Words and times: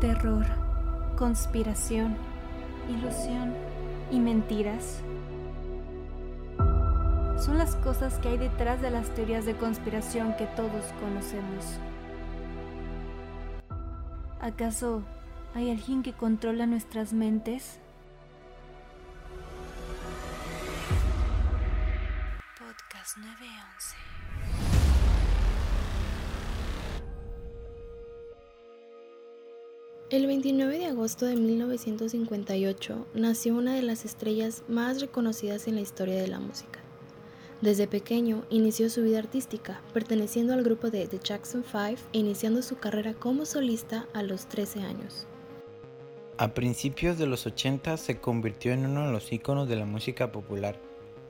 Terror, 0.00 0.46
conspiración, 1.18 2.16
ilusión 2.88 3.52
y 4.10 4.18
mentiras. 4.18 5.02
Son 7.38 7.58
las 7.58 7.76
cosas 7.76 8.18
que 8.18 8.28
hay 8.28 8.38
detrás 8.38 8.80
de 8.80 8.90
las 8.90 9.10
teorías 9.10 9.44
de 9.44 9.54
conspiración 9.58 10.34
que 10.38 10.46
todos 10.46 10.86
conocemos. 11.00 11.78
¿Acaso 14.40 15.02
hay 15.54 15.70
alguien 15.70 16.02
que 16.02 16.14
controla 16.14 16.64
nuestras 16.64 17.12
mentes? 17.12 17.78
El 30.10 30.26
29 30.26 30.76
de 30.76 30.86
agosto 30.86 31.24
de 31.24 31.36
1958 31.36 33.06
nació 33.14 33.54
una 33.54 33.76
de 33.76 33.82
las 33.82 34.04
estrellas 34.04 34.64
más 34.66 35.00
reconocidas 35.00 35.68
en 35.68 35.76
la 35.76 35.82
historia 35.82 36.20
de 36.20 36.26
la 36.26 36.40
música. 36.40 36.80
Desde 37.60 37.86
pequeño 37.86 38.42
inició 38.50 38.90
su 38.90 39.04
vida 39.04 39.20
artística, 39.20 39.80
perteneciendo 39.94 40.52
al 40.52 40.64
grupo 40.64 40.90
de 40.90 41.06
The 41.06 41.20
Jackson 41.22 41.62
5 41.62 42.02
e 42.12 42.18
iniciando 42.18 42.60
su 42.62 42.76
carrera 42.76 43.14
como 43.14 43.46
solista 43.46 44.08
a 44.12 44.24
los 44.24 44.46
13 44.46 44.80
años. 44.80 45.28
A 46.38 46.54
principios 46.54 47.16
de 47.16 47.28
los 47.28 47.46
80 47.46 47.96
se 47.96 48.18
convirtió 48.18 48.72
en 48.72 48.86
uno 48.86 49.06
de 49.06 49.12
los 49.12 49.32
íconos 49.32 49.68
de 49.68 49.76
la 49.76 49.86
música 49.86 50.32
popular. 50.32 50.76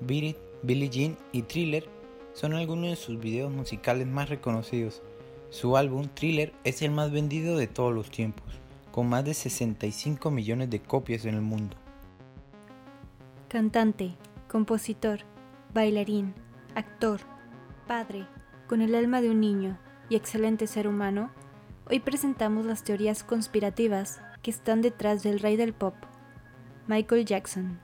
Beat 0.00 0.24
It, 0.24 0.36
Billie 0.62 0.88
Jean 0.88 1.18
y 1.32 1.42
Thriller 1.42 1.84
son 2.32 2.54
algunos 2.54 2.88
de 2.88 2.96
sus 2.96 3.20
videos 3.20 3.52
musicales 3.52 4.06
más 4.06 4.30
reconocidos. 4.30 5.02
Su 5.50 5.76
álbum 5.76 6.08
Thriller 6.14 6.54
es 6.64 6.80
el 6.80 6.92
más 6.92 7.12
vendido 7.12 7.58
de 7.58 7.66
todos 7.66 7.92
los 7.92 8.10
tiempos 8.10 8.59
con 8.90 9.08
más 9.08 9.24
de 9.24 9.34
65 9.34 10.30
millones 10.30 10.70
de 10.70 10.80
copias 10.80 11.24
en 11.24 11.34
el 11.34 11.40
mundo. 11.40 11.76
Cantante, 13.48 14.16
compositor, 14.48 15.20
bailarín, 15.72 16.34
actor, 16.74 17.20
padre, 17.86 18.26
con 18.66 18.82
el 18.82 18.94
alma 18.94 19.20
de 19.20 19.30
un 19.30 19.40
niño 19.40 19.78
y 20.08 20.16
excelente 20.16 20.66
ser 20.66 20.86
humano, 20.86 21.30
hoy 21.88 22.00
presentamos 22.00 22.66
las 22.66 22.84
teorías 22.84 23.24
conspirativas 23.24 24.20
que 24.42 24.50
están 24.50 24.82
detrás 24.82 25.22
del 25.22 25.40
rey 25.40 25.56
del 25.56 25.72
pop, 25.72 25.94
Michael 26.86 27.24
Jackson. 27.24 27.80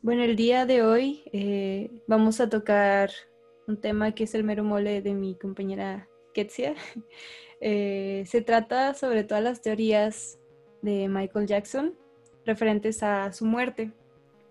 Bueno, 0.00 0.24
el 0.24 0.34
día 0.34 0.66
de 0.66 0.82
hoy 0.82 1.22
eh, 1.32 2.02
vamos 2.08 2.40
a 2.40 2.48
tocar 2.48 3.10
un 3.68 3.80
tema 3.80 4.12
que 4.12 4.24
es 4.24 4.34
el 4.34 4.42
mero 4.42 4.64
mole 4.64 5.00
de 5.00 5.14
mi 5.14 5.36
compañera 5.36 6.08
Ketsia. 6.32 6.74
Eh, 7.64 8.24
se 8.26 8.42
trata 8.42 8.92
sobre 8.92 9.22
todas 9.22 9.44
las 9.44 9.62
teorías 9.62 10.40
de 10.80 11.06
Michael 11.06 11.46
Jackson 11.46 11.94
referentes 12.44 13.04
a 13.04 13.32
su 13.32 13.44
muerte. 13.44 13.92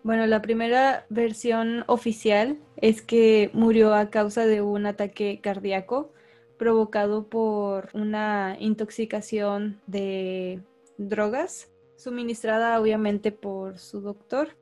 Bueno, 0.03 0.25
la 0.27 0.41
primera 0.41 1.05
versión 1.09 1.83
oficial 1.87 2.57
es 2.77 3.01
que 3.01 3.51
murió 3.53 3.93
a 3.93 4.09
causa 4.09 4.45
de 4.45 4.61
un 4.61 4.85
ataque 4.85 5.41
cardíaco 5.43 6.13
provocado 6.57 7.27
por 7.27 7.89
una 7.93 8.55
intoxicación 8.59 9.81
de 9.87 10.61
drogas 10.97 11.69
suministrada 11.97 12.79
obviamente 12.79 13.31
por 13.31 13.77
su 13.77 14.01
doctor. 14.01 14.57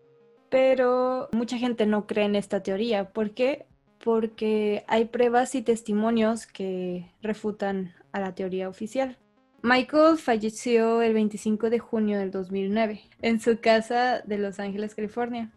Pero 0.49 1.29
mucha 1.31 1.57
gente 1.57 1.85
no 1.85 2.07
cree 2.07 2.25
en 2.25 2.35
esta 2.35 2.63
teoría. 2.63 3.11
¿Por 3.11 3.31
qué? 3.31 3.67
Porque 4.03 4.83
hay 4.87 5.05
pruebas 5.05 5.55
y 5.55 5.61
testimonios 5.61 6.47
que 6.47 7.11
refutan 7.21 7.93
a 8.11 8.19
la 8.19 8.33
teoría 8.33 8.69
oficial. 8.69 9.17
Michael 9.61 10.17
falleció 10.17 11.01
el 11.01 11.13
25 11.13 11.69
de 11.69 11.79
junio 11.79 12.17
del 12.17 12.31
2009 12.31 13.01
en 13.21 13.39
su 13.41 13.59
casa 13.59 14.21
de 14.25 14.37
Los 14.37 14.59
Ángeles, 14.59 14.95
California. 14.95 15.51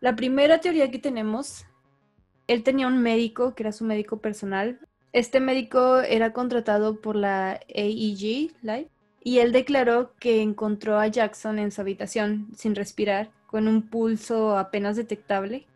La 0.00 0.14
primera 0.14 0.58
teoría 0.58 0.90
que 0.90 0.98
tenemos, 0.98 1.64
él 2.48 2.62
tenía 2.62 2.86
un 2.86 3.02
médico 3.02 3.54
que 3.54 3.62
era 3.62 3.72
su 3.72 3.84
médico 3.84 4.18
personal. 4.18 4.78
Este 5.12 5.40
médico 5.40 6.00
era 6.00 6.32
contratado 6.32 7.00
por 7.00 7.16
la 7.16 7.60
AEG 7.74 8.52
Live 8.62 8.90
y 9.22 9.38
él 9.38 9.52
declaró 9.52 10.14
que 10.18 10.42
encontró 10.42 10.98
a 10.98 11.06
Jackson 11.06 11.58
en 11.58 11.70
su 11.70 11.80
habitación 11.80 12.48
sin 12.54 12.74
respirar, 12.74 13.30
con 13.46 13.68
un 13.68 13.82
pulso 13.88 14.56
apenas 14.56 14.96
detectable 14.96 15.66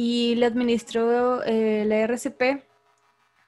y 0.00 0.36
le 0.36 0.46
administró 0.46 1.42
eh, 1.42 1.84
la 1.84 1.96
RCP, 1.96 2.62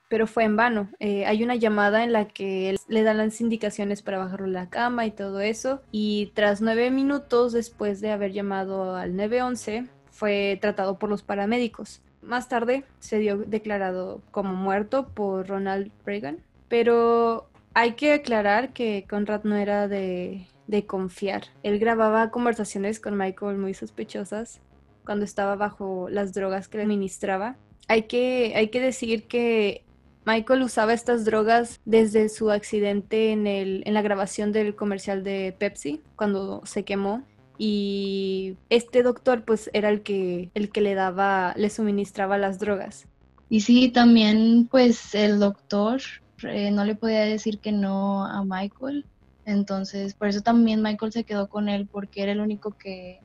pero 0.08 0.26
fue 0.26 0.42
en 0.42 0.56
vano. 0.56 0.90
Eh, 0.98 1.24
hay 1.24 1.44
una 1.44 1.54
llamada 1.54 2.02
en 2.02 2.12
la 2.12 2.26
que 2.26 2.74
le 2.88 3.02
dan 3.04 3.18
las 3.18 3.40
indicaciones 3.40 4.02
para 4.02 4.18
bajarlo 4.18 4.46
de 4.46 4.54
la 4.54 4.68
cama 4.68 5.06
y 5.06 5.12
todo 5.12 5.38
eso, 5.38 5.80
y 5.92 6.32
tras 6.34 6.60
nueve 6.60 6.90
minutos 6.90 7.52
después 7.52 8.00
de 8.00 8.10
haber 8.10 8.32
llamado 8.32 8.96
al 8.96 9.14
911, 9.14 9.86
fue 10.10 10.58
tratado 10.60 10.98
por 10.98 11.08
los 11.08 11.22
paramédicos. 11.22 12.02
Más 12.20 12.48
tarde 12.48 12.82
se 12.98 13.20
dio 13.20 13.36
declarado 13.36 14.20
como 14.32 14.52
muerto 14.52 15.06
por 15.06 15.46
Ronald 15.46 15.92
Reagan, 16.04 16.38
pero 16.66 17.48
hay 17.74 17.92
que 17.92 18.14
aclarar 18.14 18.72
que 18.72 19.06
Conrad 19.08 19.44
no 19.44 19.54
era 19.54 19.86
de, 19.86 20.48
de 20.66 20.84
confiar. 20.84 21.44
Él 21.62 21.78
grababa 21.78 22.32
conversaciones 22.32 22.98
con 22.98 23.16
Michael 23.16 23.56
muy 23.56 23.72
sospechosas 23.72 24.60
cuando 25.10 25.24
estaba 25.24 25.56
bajo 25.56 26.08
las 26.08 26.32
drogas 26.34 26.68
que 26.68 26.78
le 26.78 26.84
administraba. 26.84 27.56
Hay 27.88 28.04
que, 28.04 28.52
hay 28.54 28.68
que 28.68 28.80
decir 28.80 29.26
que 29.26 29.82
Michael 30.24 30.62
usaba 30.62 30.92
estas 30.92 31.24
drogas 31.24 31.80
desde 31.84 32.28
su 32.28 32.52
accidente 32.52 33.32
en, 33.32 33.48
el, 33.48 33.82
en 33.86 33.94
la 33.94 34.02
grabación 34.02 34.52
del 34.52 34.76
comercial 34.76 35.24
de 35.24 35.52
Pepsi, 35.58 36.00
cuando 36.14 36.62
se 36.64 36.84
quemó. 36.84 37.24
Y 37.58 38.54
este 38.68 39.02
doctor 39.02 39.44
pues 39.44 39.68
era 39.72 39.88
el 39.88 40.02
que, 40.02 40.52
el 40.54 40.70
que 40.70 40.80
le 40.80 40.94
daba, 40.94 41.54
le 41.56 41.70
suministraba 41.70 42.38
las 42.38 42.60
drogas. 42.60 43.08
Y 43.48 43.62
sí, 43.62 43.88
también 43.88 44.68
pues 44.70 45.12
el 45.16 45.40
doctor 45.40 46.02
eh, 46.44 46.70
no 46.70 46.84
le 46.84 46.94
podía 46.94 47.22
decir 47.22 47.58
que 47.58 47.72
no 47.72 48.24
a 48.24 48.44
Michael. 48.44 49.06
Entonces, 49.44 50.14
por 50.14 50.28
eso 50.28 50.40
también 50.42 50.82
Michael 50.82 51.10
se 51.10 51.24
quedó 51.24 51.48
con 51.48 51.68
él, 51.68 51.88
porque 51.90 52.22
era 52.22 52.30
el 52.30 52.40
único 52.40 52.70
que 52.78 53.18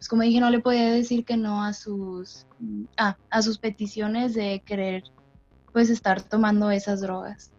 pues 0.00 0.08
como 0.08 0.22
dije, 0.22 0.40
no 0.40 0.48
le 0.48 0.60
podía 0.60 0.90
decir 0.90 1.26
que 1.26 1.36
no 1.36 1.62
a 1.62 1.74
sus, 1.74 2.46
ah, 2.96 3.18
a 3.28 3.42
sus 3.42 3.58
peticiones 3.58 4.32
de 4.32 4.62
querer 4.64 5.04
pues 5.74 5.90
estar 5.90 6.22
tomando 6.22 6.70
esas 6.70 7.02
drogas. 7.02 7.52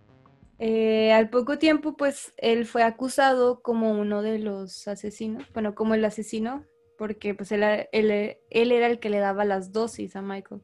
Eh, 0.57 1.13
al 1.13 1.29
poco 1.29 1.59
tiempo, 1.59 1.95
pues 1.95 2.33
él 2.37 2.65
fue 2.65 2.81
acusado 2.81 3.61
como 3.61 3.91
uno 3.91 4.23
de 4.23 4.39
los 4.39 4.87
asesinos, 4.87 5.43
bueno, 5.53 5.75
como 5.75 5.93
el 5.93 6.03
asesino, 6.03 6.65
porque 6.97 7.35
pues 7.35 7.51
él, 7.51 7.61
él, 7.91 8.71
era 8.71 8.87
el 8.87 8.99
que 8.99 9.11
le 9.11 9.19
daba 9.19 9.45
las 9.45 9.71
dosis 9.71 10.15
a 10.15 10.23
Michael. 10.23 10.63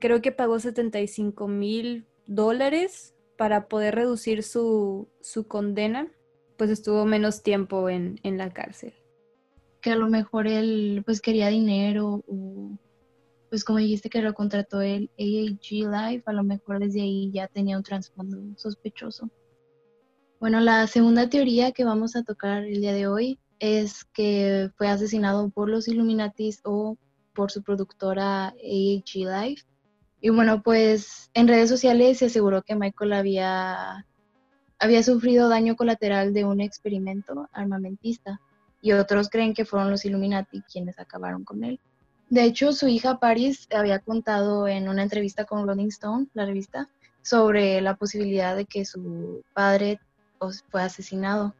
Creo 0.00 0.20
que 0.20 0.30
pagó 0.30 0.58
75 0.58 1.48
mil 1.48 2.06
dólares 2.26 3.14
para 3.38 3.68
poder 3.68 3.94
reducir 3.94 4.42
su, 4.42 5.08
su, 5.22 5.48
condena, 5.48 6.06
pues 6.58 6.68
estuvo 6.68 7.06
menos 7.06 7.42
tiempo 7.42 7.88
en, 7.88 8.20
en 8.24 8.36
la 8.36 8.52
cárcel 8.52 8.92
que 9.84 9.90
a 9.90 9.96
lo 9.96 10.08
mejor 10.08 10.48
él 10.48 11.02
pues 11.04 11.20
quería 11.20 11.48
dinero 11.48 12.24
o 12.26 12.78
pues 13.50 13.64
como 13.64 13.78
dijiste 13.80 14.08
que 14.08 14.22
lo 14.22 14.32
contrató 14.32 14.80
el 14.80 15.10
AAG 15.18 15.72
Live, 15.72 16.22
a 16.24 16.32
lo 16.32 16.42
mejor 16.42 16.78
desde 16.78 17.02
ahí 17.02 17.30
ya 17.34 17.48
tenía 17.48 17.76
un 17.76 17.82
trasfondo 17.82 18.38
sospechoso. 18.56 19.28
Bueno, 20.40 20.60
la 20.60 20.86
segunda 20.86 21.28
teoría 21.28 21.72
que 21.72 21.84
vamos 21.84 22.16
a 22.16 22.22
tocar 22.22 22.64
el 22.64 22.80
día 22.80 22.94
de 22.94 23.06
hoy 23.08 23.38
es 23.58 24.06
que 24.06 24.70
fue 24.78 24.88
asesinado 24.88 25.50
por 25.50 25.68
los 25.68 25.86
Illuminatis 25.86 26.60
o 26.64 26.96
por 27.34 27.50
su 27.50 27.62
productora 27.62 28.46
AAG 28.46 29.14
Live. 29.16 29.62
Y 30.22 30.30
bueno, 30.30 30.62
pues 30.62 31.30
en 31.34 31.46
redes 31.46 31.68
sociales 31.68 32.18
se 32.18 32.26
aseguró 32.26 32.62
que 32.62 32.74
Michael 32.74 33.12
había, 33.12 34.06
había 34.78 35.02
sufrido 35.02 35.50
daño 35.50 35.76
colateral 35.76 36.32
de 36.32 36.46
un 36.46 36.62
experimento 36.62 37.50
armamentista 37.52 38.40
y 38.84 38.92
otros 38.92 39.30
creen 39.30 39.54
que 39.54 39.64
fueron 39.64 39.90
los 39.90 40.04
Illuminati 40.04 40.60
quienes 40.60 40.98
acabaron 40.98 41.42
con 41.42 41.64
él. 41.64 41.80
De 42.28 42.44
hecho, 42.44 42.74
su 42.74 42.86
hija 42.86 43.18
Paris 43.18 43.66
había 43.74 43.98
contado 43.98 44.68
en 44.68 44.90
una 44.90 45.02
entrevista 45.02 45.46
con 45.46 45.66
Rolling 45.66 45.88
Stone, 45.88 46.26
la 46.34 46.44
revista, 46.44 46.90
sobre 47.22 47.80
la 47.80 47.96
posibilidad 47.96 48.54
de 48.54 48.66
que 48.66 48.84
su 48.84 49.42
padre 49.54 50.00
pues, 50.38 50.62
fue 50.68 50.82
asesinado. 50.82 51.54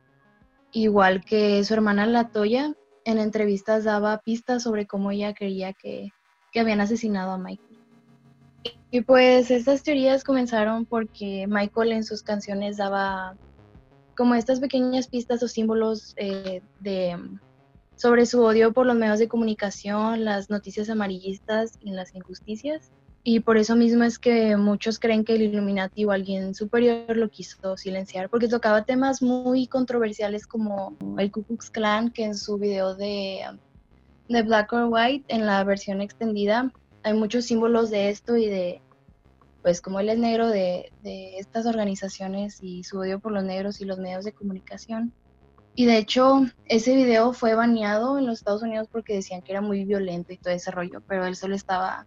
Igual 0.70 1.24
que 1.24 1.64
su 1.64 1.72
hermana 1.72 2.04
Latoya, 2.04 2.74
en 3.06 3.18
entrevistas 3.18 3.84
daba 3.84 4.18
pistas 4.18 4.62
sobre 4.62 4.86
cómo 4.86 5.10
ella 5.10 5.32
creía 5.32 5.72
que, 5.72 6.10
que 6.52 6.60
habían 6.60 6.82
asesinado 6.82 7.32
a 7.32 7.38
Michael. 7.38 7.78
Y 8.90 9.00
pues 9.00 9.50
estas 9.50 9.82
teorías 9.82 10.24
comenzaron 10.24 10.84
porque 10.84 11.46
Michael 11.48 11.92
en 11.92 12.04
sus 12.04 12.22
canciones 12.22 12.76
daba 12.76 13.34
como 14.14 14.34
estas 14.34 14.60
pequeñas 14.60 15.08
pistas 15.08 15.42
o 15.42 15.48
símbolos 15.48 16.14
eh, 16.16 16.62
de, 16.80 17.18
sobre 17.96 18.26
su 18.26 18.42
odio 18.42 18.72
por 18.72 18.86
los 18.86 18.96
medios 18.96 19.18
de 19.18 19.28
comunicación, 19.28 20.24
las 20.24 20.50
noticias 20.50 20.90
amarillistas 20.90 21.78
y 21.80 21.90
las 21.90 22.14
injusticias. 22.14 22.90
Y 23.26 23.40
por 23.40 23.56
eso 23.56 23.74
mismo 23.74 24.04
es 24.04 24.18
que 24.18 24.56
muchos 24.58 24.98
creen 24.98 25.24
que 25.24 25.34
el 25.34 25.42
Illuminati 25.42 26.04
o 26.04 26.10
alguien 26.10 26.54
superior 26.54 27.16
lo 27.16 27.30
quiso 27.30 27.76
silenciar, 27.78 28.28
porque 28.28 28.48
tocaba 28.48 28.84
temas 28.84 29.22
muy 29.22 29.66
controversiales 29.66 30.46
como 30.46 30.94
el 31.16 31.32
Ku 31.32 31.42
Klux 31.42 31.70
Klan, 31.70 32.10
que 32.10 32.24
en 32.24 32.34
su 32.34 32.58
video 32.58 32.94
de, 32.94 33.40
de 34.28 34.42
Black 34.42 34.70
or 34.74 34.88
White, 34.90 35.24
en 35.28 35.46
la 35.46 35.64
versión 35.64 36.02
extendida, 36.02 36.70
hay 37.02 37.14
muchos 37.14 37.46
símbolos 37.46 37.88
de 37.90 38.10
esto 38.10 38.36
y 38.36 38.46
de, 38.46 38.82
pues 39.64 39.80
como 39.80 39.98
él 39.98 40.10
es 40.10 40.18
negro, 40.18 40.48
de, 40.48 40.92
de 41.02 41.38
estas 41.38 41.64
organizaciones 41.64 42.58
y 42.62 42.84
su 42.84 42.98
odio 42.98 43.18
por 43.18 43.32
los 43.32 43.44
negros 43.44 43.80
y 43.80 43.86
los 43.86 43.98
medios 43.98 44.22
de 44.26 44.32
comunicación. 44.32 45.14
Y 45.74 45.86
de 45.86 45.96
hecho, 45.96 46.42
ese 46.66 46.94
video 46.94 47.32
fue 47.32 47.54
baneado 47.54 48.18
en 48.18 48.26
los 48.26 48.40
Estados 48.40 48.62
Unidos 48.62 48.88
porque 48.92 49.14
decían 49.14 49.40
que 49.40 49.52
era 49.52 49.62
muy 49.62 49.86
violento 49.86 50.34
y 50.34 50.36
todo 50.36 50.52
ese 50.52 50.70
rollo, 50.70 51.00
pero 51.08 51.24
él 51.24 51.34
solo 51.34 51.54
estaba 51.54 52.04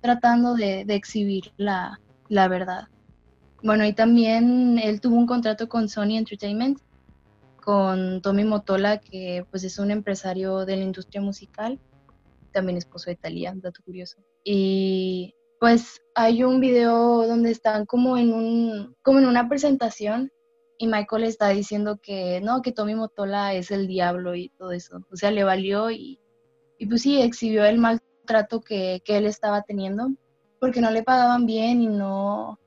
tratando 0.00 0.56
de, 0.56 0.80
exhibir 0.88 1.52
la, 1.56 2.00
verdad. 2.28 2.88
Bueno, 3.62 3.86
y 3.86 3.92
también 3.92 4.80
él 4.82 5.00
tuvo 5.00 5.14
un 5.14 5.26
contrato 5.28 5.68
con 5.68 5.88
Sony 5.88 6.16
Entertainment, 6.16 6.80
con 7.64 8.22
Tommy 8.22 8.42
Motola, 8.42 8.98
que 8.98 9.46
pues 9.52 9.62
es 9.62 9.78
un 9.78 9.92
empresario 9.92 10.64
de 10.64 10.78
la 10.78 10.82
industria 10.82 11.20
musical, 11.20 11.78
también 12.50 12.76
esposo 12.76 13.08
de 13.08 13.14
Thalía, 13.14 13.54
dato 13.54 13.82
curioso. 13.84 14.18
Y 14.42 15.36
pues 15.58 16.00
hay 16.14 16.44
un 16.44 16.60
video 16.60 17.26
donde 17.26 17.50
están 17.50 17.86
como 17.86 18.16
en 18.16 18.32
un 18.32 18.96
como 19.02 19.18
en 19.18 19.26
una 19.26 19.48
presentación 19.48 20.30
y 20.78 20.86
Michael 20.86 21.24
está 21.24 21.48
diciendo 21.48 21.98
que 22.00 22.40
no, 22.40 22.62
que 22.62 22.72
Tommy 22.72 22.94
Motola 22.94 23.54
es 23.54 23.72
el 23.72 23.88
diablo 23.88 24.36
y 24.36 24.50
todo 24.50 24.70
eso. 24.70 25.04
O 25.10 25.16
sea, 25.16 25.32
le 25.32 25.42
valió 25.42 25.90
y, 25.90 26.20
y 26.78 26.86
pues 26.86 27.02
sí, 27.02 27.20
exhibió 27.20 27.64
el 27.64 27.78
mal 27.78 28.00
trato 28.24 28.60
que, 28.60 29.02
él 29.04 29.26
estaba 29.26 29.62
teniendo, 29.62 30.08
porque 30.60 30.80
no 30.80 30.92
le 30.92 31.02
pagaban 31.02 31.46
bien 31.46 31.82
y 31.82 31.88
no, 31.88 32.60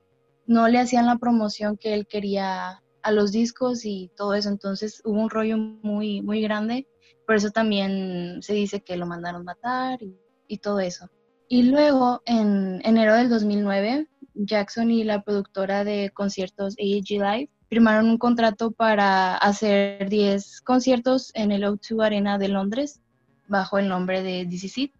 no 0.46 0.68
le 0.68 0.78
hacían 0.78 1.06
la 1.06 1.16
promoción 1.16 1.78
que 1.78 1.94
él 1.94 2.06
quería 2.06 2.82
a 3.02 3.12
los 3.12 3.32
discos 3.32 3.86
y 3.86 4.10
todo 4.14 4.34
eso. 4.34 4.50
Entonces 4.50 5.00
hubo 5.04 5.18
un 5.18 5.30
rollo 5.30 5.56
muy, 5.56 6.20
muy 6.20 6.42
grande. 6.42 6.86
Por 7.26 7.36
eso 7.36 7.50
también 7.50 8.42
se 8.42 8.52
dice 8.52 8.82
que 8.82 8.96
lo 8.96 9.06
mandaron 9.06 9.44
matar 9.44 10.00
y, 10.02 10.18
todo 10.58 10.80
eso. 10.80 11.08
Y 11.52 11.64
luego, 11.64 12.22
en 12.24 12.80
enero 12.82 13.14
del 13.14 13.28
2009, 13.28 14.08
Jackson 14.32 14.90
y 14.90 15.04
la 15.04 15.20
productora 15.20 15.84
de 15.84 16.08
conciertos 16.08 16.74
AEG 16.78 17.20
Live 17.20 17.50
firmaron 17.68 18.08
un 18.08 18.16
contrato 18.16 18.70
para 18.70 19.36
hacer 19.36 20.08
10 20.08 20.62
conciertos 20.62 21.30
en 21.34 21.52
el 21.52 21.64
O2 21.64 22.06
Arena 22.06 22.38
de 22.38 22.48
Londres 22.48 23.02
bajo 23.48 23.76
el 23.76 23.86
nombre 23.90 24.22
de 24.22 24.46
DC 24.46 24.90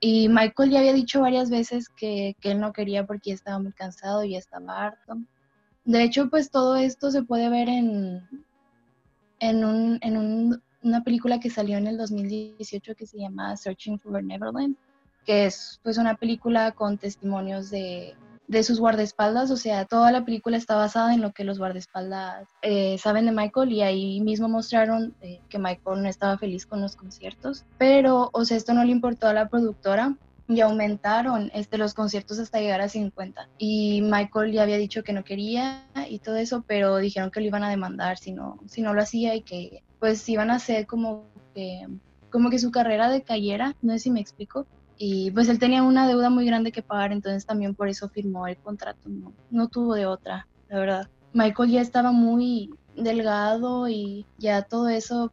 y 0.00 0.28
Michael 0.28 0.70
ya 0.70 0.80
había 0.80 0.94
dicho 0.94 1.20
varias 1.20 1.48
veces 1.48 1.88
que, 1.90 2.34
él 2.42 2.58
no 2.58 2.72
quería 2.72 3.06
porque 3.06 3.30
ya 3.30 3.34
estaba 3.34 3.60
muy 3.60 3.72
cansado 3.72 4.24
y 4.24 4.30
ya 4.30 4.38
estaba 4.38 4.86
harto. 4.86 5.14
De 5.84 6.02
hecho, 6.02 6.28
pues 6.28 6.50
todo 6.50 6.74
esto 6.74 7.12
se 7.12 7.22
puede 7.22 7.48
ver 7.48 7.68
en, 7.68 8.28
en, 9.38 9.64
un, 9.64 10.00
en 10.00 10.60
una 10.82 11.04
película 11.04 11.38
que 11.38 11.50
salió 11.50 11.78
en 11.78 11.86
el 11.86 11.98
2018 11.98 12.96
que 12.96 13.06
se 13.06 13.20
llama 13.20 13.56
Searching 13.56 14.00
for 14.00 14.20
Neverland, 14.24 14.76
que 15.24 15.46
es 15.46 15.80
pues 15.82 15.98
una 15.98 16.16
película 16.16 16.72
con 16.72 16.98
testimonios 16.98 17.70
de, 17.70 18.14
de 18.48 18.62
sus 18.62 18.80
guardaespaldas, 18.80 19.50
o 19.50 19.56
sea, 19.56 19.86
toda 19.86 20.12
la 20.12 20.24
película 20.24 20.56
está 20.56 20.76
basada 20.76 21.14
en 21.14 21.22
lo 21.22 21.32
que 21.32 21.44
los 21.44 21.58
guardaespaldas 21.58 22.46
eh, 22.60 22.98
saben 22.98 23.26
de 23.26 23.32
Michael 23.32 23.72
y 23.72 23.82
ahí 23.82 24.20
mismo 24.20 24.48
mostraron 24.48 25.14
eh, 25.22 25.40
que 25.48 25.58
Michael 25.58 26.02
no 26.02 26.08
estaba 26.08 26.36
feliz 26.38 26.66
con 26.66 26.80
los 26.80 26.94
conciertos, 26.94 27.64
pero, 27.78 28.30
o 28.32 28.44
sea, 28.44 28.56
esto 28.56 28.74
no 28.74 28.84
le 28.84 28.92
importó 28.92 29.26
a 29.26 29.32
la 29.32 29.48
productora 29.48 30.16
y 30.48 30.60
aumentaron 30.60 31.50
este, 31.54 31.78
los 31.78 31.94
conciertos 31.94 32.38
hasta 32.38 32.60
llegar 32.60 32.82
a 32.82 32.88
50. 32.88 33.48
Y 33.58 34.02
Michael 34.02 34.52
ya 34.52 34.64
había 34.64 34.76
dicho 34.76 35.02
que 35.02 35.14
no 35.14 35.24
quería 35.24 35.86
y 36.10 36.18
todo 36.18 36.36
eso, 36.36 36.62
pero 36.66 36.98
dijeron 36.98 37.30
que 37.30 37.40
lo 37.40 37.46
iban 37.46 37.64
a 37.64 37.70
demandar 37.70 38.18
si 38.18 38.32
no, 38.32 38.58
si 38.66 38.82
no 38.82 38.92
lo 38.92 39.00
hacía 39.00 39.34
y 39.34 39.42
que 39.42 39.82
pues 39.98 40.28
iban 40.28 40.50
a 40.50 40.56
hacer 40.56 40.86
como 40.86 41.24
que, 41.54 41.86
como 42.30 42.50
que 42.50 42.58
su 42.58 42.70
carrera 42.70 43.08
decayera, 43.08 43.76
no 43.80 43.92
sé 43.94 44.00
si 44.00 44.10
me 44.10 44.20
explico 44.20 44.66
y 45.04 45.32
pues 45.32 45.48
él 45.48 45.58
tenía 45.58 45.82
una 45.82 46.06
deuda 46.06 46.30
muy 46.30 46.46
grande 46.46 46.70
que 46.70 46.80
pagar, 46.80 47.10
entonces 47.10 47.44
también 47.44 47.74
por 47.74 47.88
eso 47.88 48.08
firmó 48.08 48.46
el 48.46 48.56
contrato, 48.58 49.08
no, 49.08 49.34
no 49.50 49.66
tuvo 49.66 49.94
de 49.94 50.06
otra, 50.06 50.46
la 50.68 50.78
verdad. 50.78 51.08
Michael 51.32 51.72
ya 51.72 51.80
estaba 51.80 52.12
muy 52.12 52.70
delgado 52.94 53.88
y 53.88 54.28
ya 54.38 54.62
todo 54.62 54.88
eso, 54.88 55.32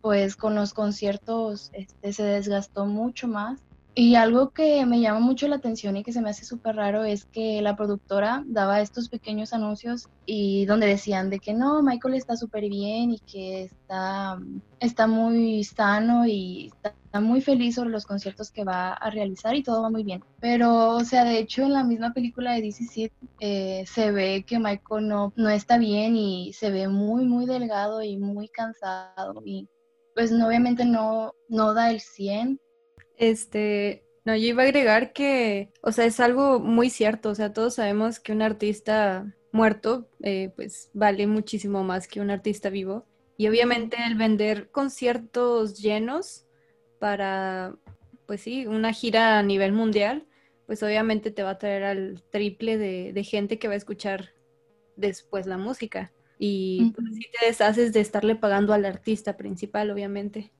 pues 0.00 0.36
con 0.36 0.54
los 0.54 0.72
conciertos 0.72 1.70
este, 1.72 2.12
se 2.12 2.22
desgastó 2.22 2.86
mucho 2.86 3.26
más 3.26 3.58
y 3.94 4.14
algo 4.14 4.50
que 4.50 4.86
me 4.86 5.00
llama 5.00 5.20
mucho 5.20 5.46
la 5.48 5.56
atención 5.56 5.98
y 5.98 6.02
que 6.02 6.12
se 6.12 6.22
me 6.22 6.30
hace 6.30 6.46
súper 6.46 6.76
raro 6.76 7.04
es 7.04 7.26
que 7.26 7.60
la 7.60 7.76
productora 7.76 8.42
daba 8.46 8.80
estos 8.80 9.10
pequeños 9.10 9.52
anuncios 9.52 10.08
y 10.24 10.64
donde 10.64 10.86
decían 10.86 11.28
de 11.28 11.38
que 11.38 11.52
no, 11.52 11.82
Michael 11.82 12.14
está 12.14 12.36
súper 12.36 12.70
bien 12.70 13.10
y 13.10 13.18
que 13.18 13.64
está, 13.64 14.40
está 14.80 15.06
muy 15.06 15.62
sano 15.64 16.26
y 16.26 16.72
está 16.82 17.20
muy 17.20 17.42
feliz 17.42 17.74
sobre 17.74 17.90
los 17.90 18.06
conciertos 18.06 18.50
que 18.50 18.64
va 18.64 18.94
a 18.94 19.10
realizar 19.10 19.54
y 19.54 19.62
todo 19.62 19.82
va 19.82 19.90
muy 19.90 20.04
bien. 20.04 20.24
Pero, 20.40 20.96
o 20.96 21.04
sea, 21.04 21.24
de 21.24 21.38
hecho 21.38 21.62
en 21.62 21.74
la 21.74 21.84
misma 21.84 22.14
película 22.14 22.52
de 22.54 22.62
DC 22.62 23.12
eh, 23.40 23.84
se 23.86 24.10
ve 24.10 24.44
que 24.46 24.58
Michael 24.58 25.06
no, 25.06 25.34
no 25.36 25.50
está 25.50 25.76
bien 25.76 26.16
y 26.16 26.54
se 26.54 26.70
ve 26.70 26.88
muy, 26.88 27.26
muy 27.26 27.44
delgado 27.44 28.02
y 28.02 28.16
muy 28.16 28.48
cansado 28.48 29.42
y 29.44 29.68
pues 30.14 30.32
obviamente 30.32 30.86
no, 30.86 31.34
no 31.48 31.74
da 31.74 31.90
el 31.90 32.00
100 32.00 32.58
este, 33.22 34.04
no, 34.24 34.34
yo 34.34 34.48
iba 34.48 34.64
a 34.64 34.66
agregar 34.66 35.12
que, 35.12 35.72
o 35.80 35.92
sea, 35.92 36.06
es 36.06 36.18
algo 36.18 36.58
muy 36.58 36.90
cierto, 36.90 37.30
o 37.30 37.34
sea, 37.36 37.52
todos 37.52 37.76
sabemos 37.76 38.18
que 38.18 38.32
un 38.32 38.42
artista 38.42 39.32
muerto, 39.52 40.08
eh, 40.24 40.52
pues 40.56 40.90
vale 40.92 41.28
muchísimo 41.28 41.84
más 41.84 42.08
que 42.08 42.20
un 42.20 42.30
artista 42.30 42.68
vivo. 42.68 43.06
Y 43.36 43.46
obviamente 43.46 43.96
el 44.04 44.16
vender 44.16 44.72
conciertos 44.72 45.80
llenos 45.80 46.46
para, 46.98 47.76
pues 48.26 48.40
sí, 48.40 48.66
una 48.66 48.92
gira 48.92 49.38
a 49.38 49.42
nivel 49.44 49.72
mundial, 49.72 50.26
pues 50.66 50.82
obviamente 50.82 51.30
te 51.30 51.44
va 51.44 51.50
a 51.50 51.58
traer 51.58 51.84
al 51.84 52.24
triple 52.30 52.78
de, 52.78 53.24
gente 53.24 53.60
que 53.60 53.68
va 53.68 53.74
a 53.74 53.76
escuchar 53.76 54.30
después 54.96 55.46
la 55.46 55.58
música. 55.58 56.12
Y 56.40 56.92
pues, 56.96 57.06
si 57.14 57.30
te 57.30 57.46
deshaces 57.46 57.92
de 57.92 58.00
estarle 58.00 58.34
pagando 58.34 58.72
al 58.72 58.84
artista 58.84 59.36
principal, 59.36 59.92
obviamente. 59.92 60.50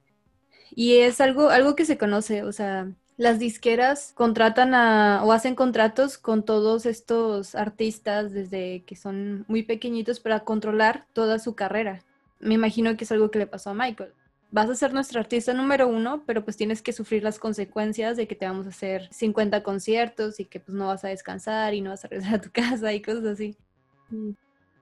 Y 0.74 0.98
es 0.98 1.20
algo, 1.20 1.50
algo 1.50 1.76
que 1.76 1.84
se 1.84 1.98
conoce, 1.98 2.42
o 2.42 2.52
sea, 2.52 2.90
las 3.18 3.38
disqueras 3.38 4.12
contratan 4.14 4.74
a, 4.74 5.22
o 5.24 5.32
hacen 5.32 5.54
contratos 5.54 6.16
con 6.16 6.44
todos 6.44 6.86
estos 6.86 7.54
artistas 7.54 8.32
desde 8.32 8.82
que 8.84 8.96
son 8.96 9.44
muy 9.48 9.62
pequeñitos 9.62 10.18
para 10.18 10.40
controlar 10.40 11.06
toda 11.12 11.38
su 11.38 11.54
carrera. 11.54 12.02
Me 12.40 12.54
imagino 12.54 12.96
que 12.96 13.04
es 13.04 13.12
algo 13.12 13.30
que 13.30 13.38
le 13.38 13.46
pasó 13.46 13.70
a 13.70 13.74
Michael. 13.74 14.12
Vas 14.50 14.68
a 14.68 14.74
ser 14.74 14.92
nuestro 14.92 15.20
artista 15.20 15.52
número 15.52 15.88
uno, 15.88 16.24
pero 16.26 16.44
pues 16.44 16.56
tienes 16.56 16.82
que 16.82 16.92
sufrir 16.92 17.22
las 17.22 17.38
consecuencias 17.38 18.16
de 18.16 18.26
que 18.26 18.34
te 18.34 18.46
vamos 18.46 18.66
a 18.66 18.70
hacer 18.70 19.08
50 19.12 19.62
conciertos 19.62 20.40
y 20.40 20.46
que 20.46 20.60
pues 20.60 20.76
no 20.76 20.88
vas 20.88 21.04
a 21.04 21.08
descansar 21.08 21.74
y 21.74 21.80
no 21.80 21.90
vas 21.90 22.04
a 22.04 22.08
regresar 22.08 22.34
a 22.36 22.40
tu 22.40 22.50
casa 22.52 22.92
y 22.92 23.02
cosas 23.02 23.24
así. 23.26 23.56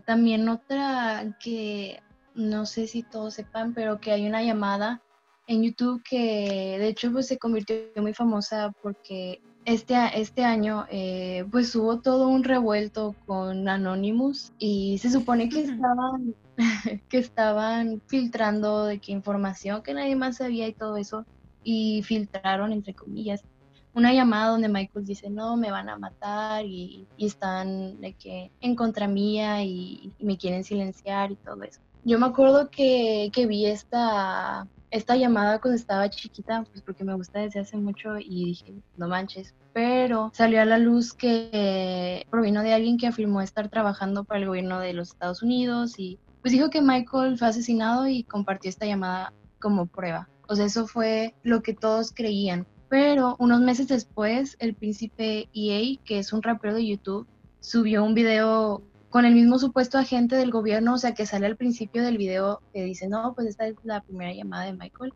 También 0.07 0.49
otra 0.49 1.37
que 1.43 2.01
no 2.35 2.65
sé 2.65 2.87
si 2.87 3.03
todos 3.03 3.35
sepan, 3.35 3.75
pero 3.75 4.01
que 4.01 4.13
hay 4.13 4.27
una 4.27 4.43
llamada 4.43 5.03
en 5.47 5.63
YouTube 5.63 6.03
que 6.09 6.77
de 6.79 6.89
hecho 6.89 7.11
pues 7.13 7.27
se 7.27 7.39
convirtió 7.39 7.77
muy 7.97 8.15
famosa 8.15 8.73
porque 8.83 9.41
este, 9.65 9.95
este 10.15 10.45
año 10.45 10.87
eh, 10.91 11.45
pues 11.51 11.75
hubo 11.77 12.01
todo 12.01 12.29
un 12.29 12.45
revuelto 12.45 13.15
con 13.27 13.69
Anonymous 13.69 14.53
y 14.59 14.99
se 14.99 15.11
supone 15.11 15.49
que 15.49 15.63
estaban, 15.63 16.35
que 17.09 17.19
estaban 17.19 18.01
filtrando 18.07 18.85
de 18.85 18.99
qué 18.99 19.13
información 19.13 19.83
que 19.83 19.95
nadie 19.95 20.17
más 20.17 20.39
sabía 20.39 20.67
y 20.67 20.73
todo 20.73 20.97
eso 20.97 21.27
y 21.63 22.03
filtraron 22.05 22.73
entre 22.73 22.95
comillas 22.95 23.45
una 23.93 24.13
llamada 24.13 24.51
donde 24.51 24.69
Michael 24.69 25.05
dice 25.05 25.31
no 25.31 25.57
me 25.57 25.71
van 25.71 25.89
a 25.89 25.99
matar 25.99 26.65
y, 26.65 27.07
están 27.19 28.01
de 28.01 28.13
que 28.15 28.51
en 28.61 28.75
contra 28.75 29.09
mía 29.09 29.63
y, 29.65 30.13
y, 30.19 30.25
me 30.25 30.39
quieren 30.39 30.65
silenciar 30.65 31.33
y 31.33 31.37
todo 31.37 31.63
eso. 31.63 31.81
Yo 32.05 32.19
me 32.19 32.27
acuerdo 32.27 32.71
que, 32.71 33.31
que 33.33 33.47
vi 33.47 33.67
esta 33.67 34.67
esta 34.91 35.17
llamada 35.17 35.61
cuando 35.61 35.77
estaba 35.77 36.11
chiquita, 36.11 36.65
pues 36.65 36.83
porque 36.83 37.05
me 37.05 37.15
gusta 37.15 37.41
desde 37.41 37.61
hace 37.61 37.77
mucho 37.77 38.19
y 38.19 38.47
dije, 38.47 38.75
no 38.97 39.09
manches, 39.09 39.55
pero 39.73 40.31
salió 40.35 40.61
a 40.61 40.65
la 40.65 40.79
luz 40.79 41.13
que 41.13 42.27
provino 42.31 42.63
de 42.63 42.75
alguien 42.75 42.99
que 42.99 43.07
afirmó 43.07 43.41
estar 43.41 43.69
trabajando 43.69 44.25
para 44.25 44.41
el 44.41 44.47
gobierno 44.47 44.81
de 44.81 44.93
los 44.93 45.09
Estados 45.09 45.43
Unidos 45.43 45.99
y 45.99 46.19
pues 46.43 46.53
dijo 46.53 46.71
que 46.71 46.83
Michael 46.83 47.39
fue 47.39 47.49
asesinado 47.49 48.09
y 48.09 48.25
compartió 48.25 48.69
esta 48.69 48.87
llamada 48.87 49.33
como 49.61 49.87
prueba. 49.87 50.29
O 50.49 50.57
sea, 50.57 50.67
eso 50.67 50.87
fue 50.87 51.35
lo 51.43 51.63
que 51.63 51.75
todos 51.75 52.13
creían. 52.13 52.67
Pero 52.89 53.37
unos 53.39 53.61
meses 53.61 53.87
después, 53.87 54.57
el 54.59 54.75
príncipe 54.75 55.49
EA, 55.55 55.97
que 56.05 56.19
es 56.19 56.33
un 56.33 56.43
rapero 56.43 56.75
de 56.75 56.87
YouTube, 56.87 57.29
subió 57.61 58.03
un 58.03 58.15
video 58.15 58.83
con 59.11 59.25
el 59.25 59.35
mismo 59.35 59.59
supuesto 59.59 59.99
agente 59.99 60.37
del 60.37 60.53
gobierno, 60.53 60.95
o 60.95 60.99
sea, 60.99 61.15
que 61.15 61.27
sale 61.27 61.47
al 61.47 61.57
principio 61.57 62.03
del 62.03 62.17
video 62.17 62.63
que 62.73 62.85
dice, 62.85 63.09
no, 63.09 63.35
pues 63.35 63.49
esta 63.49 63.67
es 63.67 63.75
la 63.83 64.03
primera 64.03 64.33
llamada 64.33 64.65
de 64.67 64.73
Michael. 64.73 65.13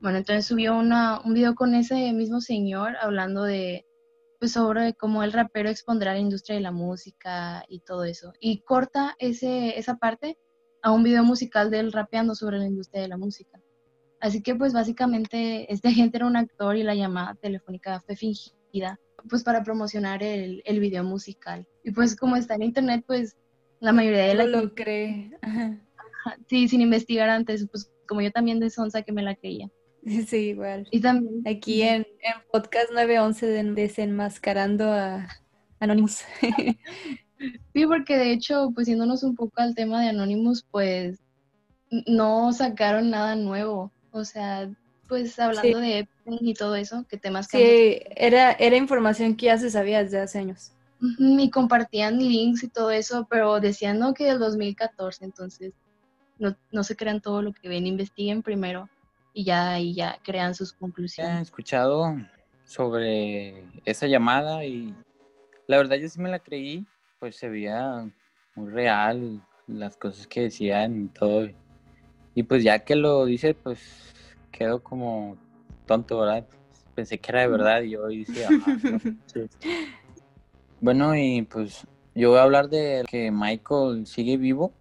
Bueno, 0.00 0.18
entonces 0.18 0.46
subió 0.46 0.76
una, 0.76 1.20
un 1.24 1.34
video 1.34 1.54
con 1.54 1.74
ese 1.74 2.12
mismo 2.14 2.40
señor 2.40 2.96
hablando 3.00 3.42
de, 3.42 3.84
pues 4.38 4.52
sobre 4.52 4.94
cómo 4.94 5.22
el 5.22 5.32
rapero 5.32 5.68
expondrá 5.68 6.14
la 6.14 6.20
industria 6.20 6.56
de 6.56 6.62
la 6.62 6.72
música 6.72 7.64
y 7.68 7.80
todo 7.80 8.04
eso. 8.04 8.32
Y 8.40 8.60
corta 8.62 9.14
ese, 9.18 9.78
esa 9.78 9.96
parte 9.96 10.38
a 10.82 10.92
un 10.92 11.02
video 11.02 11.22
musical 11.22 11.70
de 11.70 11.80
él 11.80 11.92
rapeando 11.92 12.34
sobre 12.34 12.58
la 12.58 12.66
industria 12.66 13.02
de 13.02 13.08
la 13.08 13.18
música. 13.18 13.60
Así 14.20 14.42
que 14.42 14.54
pues 14.54 14.72
básicamente 14.72 15.70
este 15.72 15.90
gente 15.92 16.16
era 16.16 16.26
un 16.26 16.36
actor 16.36 16.76
y 16.76 16.82
la 16.82 16.94
llamada 16.94 17.34
telefónica 17.34 18.00
fue 18.00 18.16
fingida 18.16 18.98
pues 19.28 19.42
para 19.42 19.62
promocionar 19.62 20.22
el, 20.22 20.62
el 20.64 20.80
video 20.80 21.04
musical. 21.04 21.66
Y 21.84 21.92
pues 21.92 22.16
como 22.16 22.36
está 22.36 22.54
en 22.54 22.62
internet 22.62 23.04
pues 23.06 23.36
la 23.80 23.92
mayoría 23.92 24.24
de 24.24 24.34
la 24.34 24.46
lo 24.46 24.74
cree. 24.74 25.30
Sí, 26.48 26.68
sin 26.68 26.80
investigar 26.80 27.30
antes, 27.30 27.66
pues 27.70 27.90
como 28.06 28.20
yo 28.20 28.30
también 28.30 28.60
de 28.60 28.70
Sonsa 28.70 29.02
que 29.02 29.12
me 29.12 29.22
la 29.22 29.34
creía. 29.34 29.68
Sí, 30.26 30.50
igual. 30.50 30.86
Y 30.90 31.00
también 31.00 31.42
aquí 31.46 31.82
en, 31.82 32.06
en 32.20 32.34
Podcast 32.50 32.90
911 32.92 33.46
desenmascarando 33.74 34.92
a 34.92 35.28
Anonymous. 35.80 36.24
Sí, 37.72 37.86
porque 37.86 38.16
de 38.16 38.32
hecho, 38.32 38.72
pues 38.74 38.88
yéndonos 38.88 39.22
un 39.22 39.36
poco 39.36 39.60
al 39.60 39.76
tema 39.76 40.02
de 40.02 40.08
Anonymous, 40.08 40.66
pues 40.68 41.20
no 42.06 42.52
sacaron 42.52 43.10
nada 43.10 43.36
nuevo. 43.36 43.92
O 44.10 44.24
sea, 44.24 44.68
pues 45.08 45.38
hablando 45.38 45.78
de 45.78 46.00
Epstein 46.00 46.38
y 46.40 46.54
todo 46.54 46.76
eso, 46.76 47.04
que 47.08 47.16
temas 47.16 47.48
que... 47.48 47.58
Sí, 47.58 48.12
era, 48.16 48.52
era 48.52 48.76
información 48.76 49.36
que 49.36 49.46
ya 49.46 49.58
se 49.58 49.70
sabía 49.70 50.04
desde 50.04 50.20
hace 50.20 50.38
años. 50.38 50.72
Y 51.00 51.50
compartían 51.50 52.18
links 52.18 52.62
y 52.64 52.68
todo 52.68 52.90
eso, 52.90 53.26
pero 53.30 53.60
decían 53.60 53.98
no 53.98 54.14
que 54.14 54.28
el 54.28 54.38
2014, 54.38 55.24
entonces 55.24 55.72
no, 56.38 56.56
no 56.72 56.84
se 56.84 56.96
crean 56.96 57.20
todo 57.20 57.40
lo 57.40 57.52
que 57.52 57.68
ven, 57.68 57.86
investiguen 57.86 58.42
primero 58.42 58.88
y 59.32 59.44
ya 59.44 59.70
ahí 59.70 59.94
ya 59.94 60.18
crean 60.24 60.54
sus 60.54 60.72
conclusiones. 60.72 61.38
He 61.38 61.42
escuchado 61.42 62.16
sobre 62.64 63.64
esa 63.84 64.06
llamada 64.06 64.64
y 64.64 64.94
la 65.66 65.76
verdad 65.78 65.96
yo 65.96 66.08
sí 66.08 66.20
me 66.20 66.28
la 66.28 66.40
creí, 66.40 66.86
pues 67.20 67.36
se 67.36 67.48
veía 67.48 68.10
muy 68.54 68.70
real 68.70 69.40
las 69.68 69.96
cosas 69.96 70.26
que 70.26 70.42
decían 70.42 71.04
y 71.04 71.08
todo. 71.08 71.48
Y 72.34 72.42
pues 72.42 72.64
ya 72.64 72.80
que 72.80 72.96
lo 72.96 73.24
dice, 73.24 73.54
pues 73.54 74.12
quedo 74.50 74.82
como 74.82 75.36
tonto, 75.86 76.20
¿verdad? 76.20 76.46
Pensé 76.94 77.18
que 77.18 77.30
era 77.30 77.42
de 77.42 77.48
verdad 77.48 77.82
y 77.82 77.90
yo 77.90 78.06
decía, 78.06 78.48
Bueno, 80.80 81.16
y 81.16 81.42
pues 81.42 81.86
yo 82.14 82.30
voy 82.30 82.38
a 82.38 82.42
hablar 82.42 82.68
de 82.68 83.04
que 83.08 83.30
Michael 83.32 84.06
sigue 84.06 84.36
vivo 84.36 84.72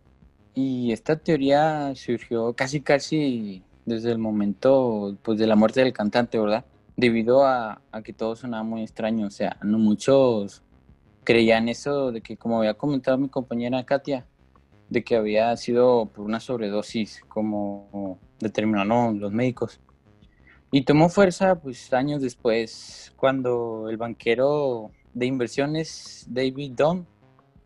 y 0.53 0.91
esta 0.91 1.15
teoría 1.17 1.93
surgió 1.95 2.53
casi 2.53 2.81
casi 2.81 3.63
desde 3.85 4.11
el 4.11 4.17
momento 4.17 5.17
pues 5.23 5.39
de 5.39 5.47
la 5.47 5.55
muerte 5.55 5.81
del 5.81 5.93
cantante, 5.93 6.39
¿verdad? 6.39 6.65
Debido 6.95 7.45
a, 7.45 7.81
a 7.91 8.01
que 8.01 8.13
todo 8.13 8.35
sonaba 8.35 8.63
muy 8.63 8.83
extraño, 8.83 9.27
o 9.27 9.31
sea, 9.31 9.57
no 9.63 9.79
muchos 9.79 10.61
creían 11.23 11.67
eso 11.67 12.11
de 12.11 12.21
que 12.21 12.37
como 12.37 12.59
había 12.59 12.75
comentado 12.75 13.17
mi 13.17 13.29
compañera 13.29 13.83
Katia, 13.85 14.25
de 14.89 15.03
que 15.03 15.15
había 15.15 15.55
sido 15.57 16.07
por 16.07 16.25
una 16.25 16.39
sobredosis, 16.39 17.21
como 17.27 18.19
determinaron 18.39 19.19
los 19.19 19.31
médicos. 19.31 19.79
Y 20.71 20.83
tomó 20.83 21.09
fuerza 21.09 21.55
pues 21.55 21.93
años 21.93 22.21
después, 22.21 23.13
cuando 23.15 23.87
el 23.89 23.97
banquero 23.97 24.91
de 25.13 25.25
inversiones 25.25 26.25
David 26.29 26.73
Dunn 26.75 27.07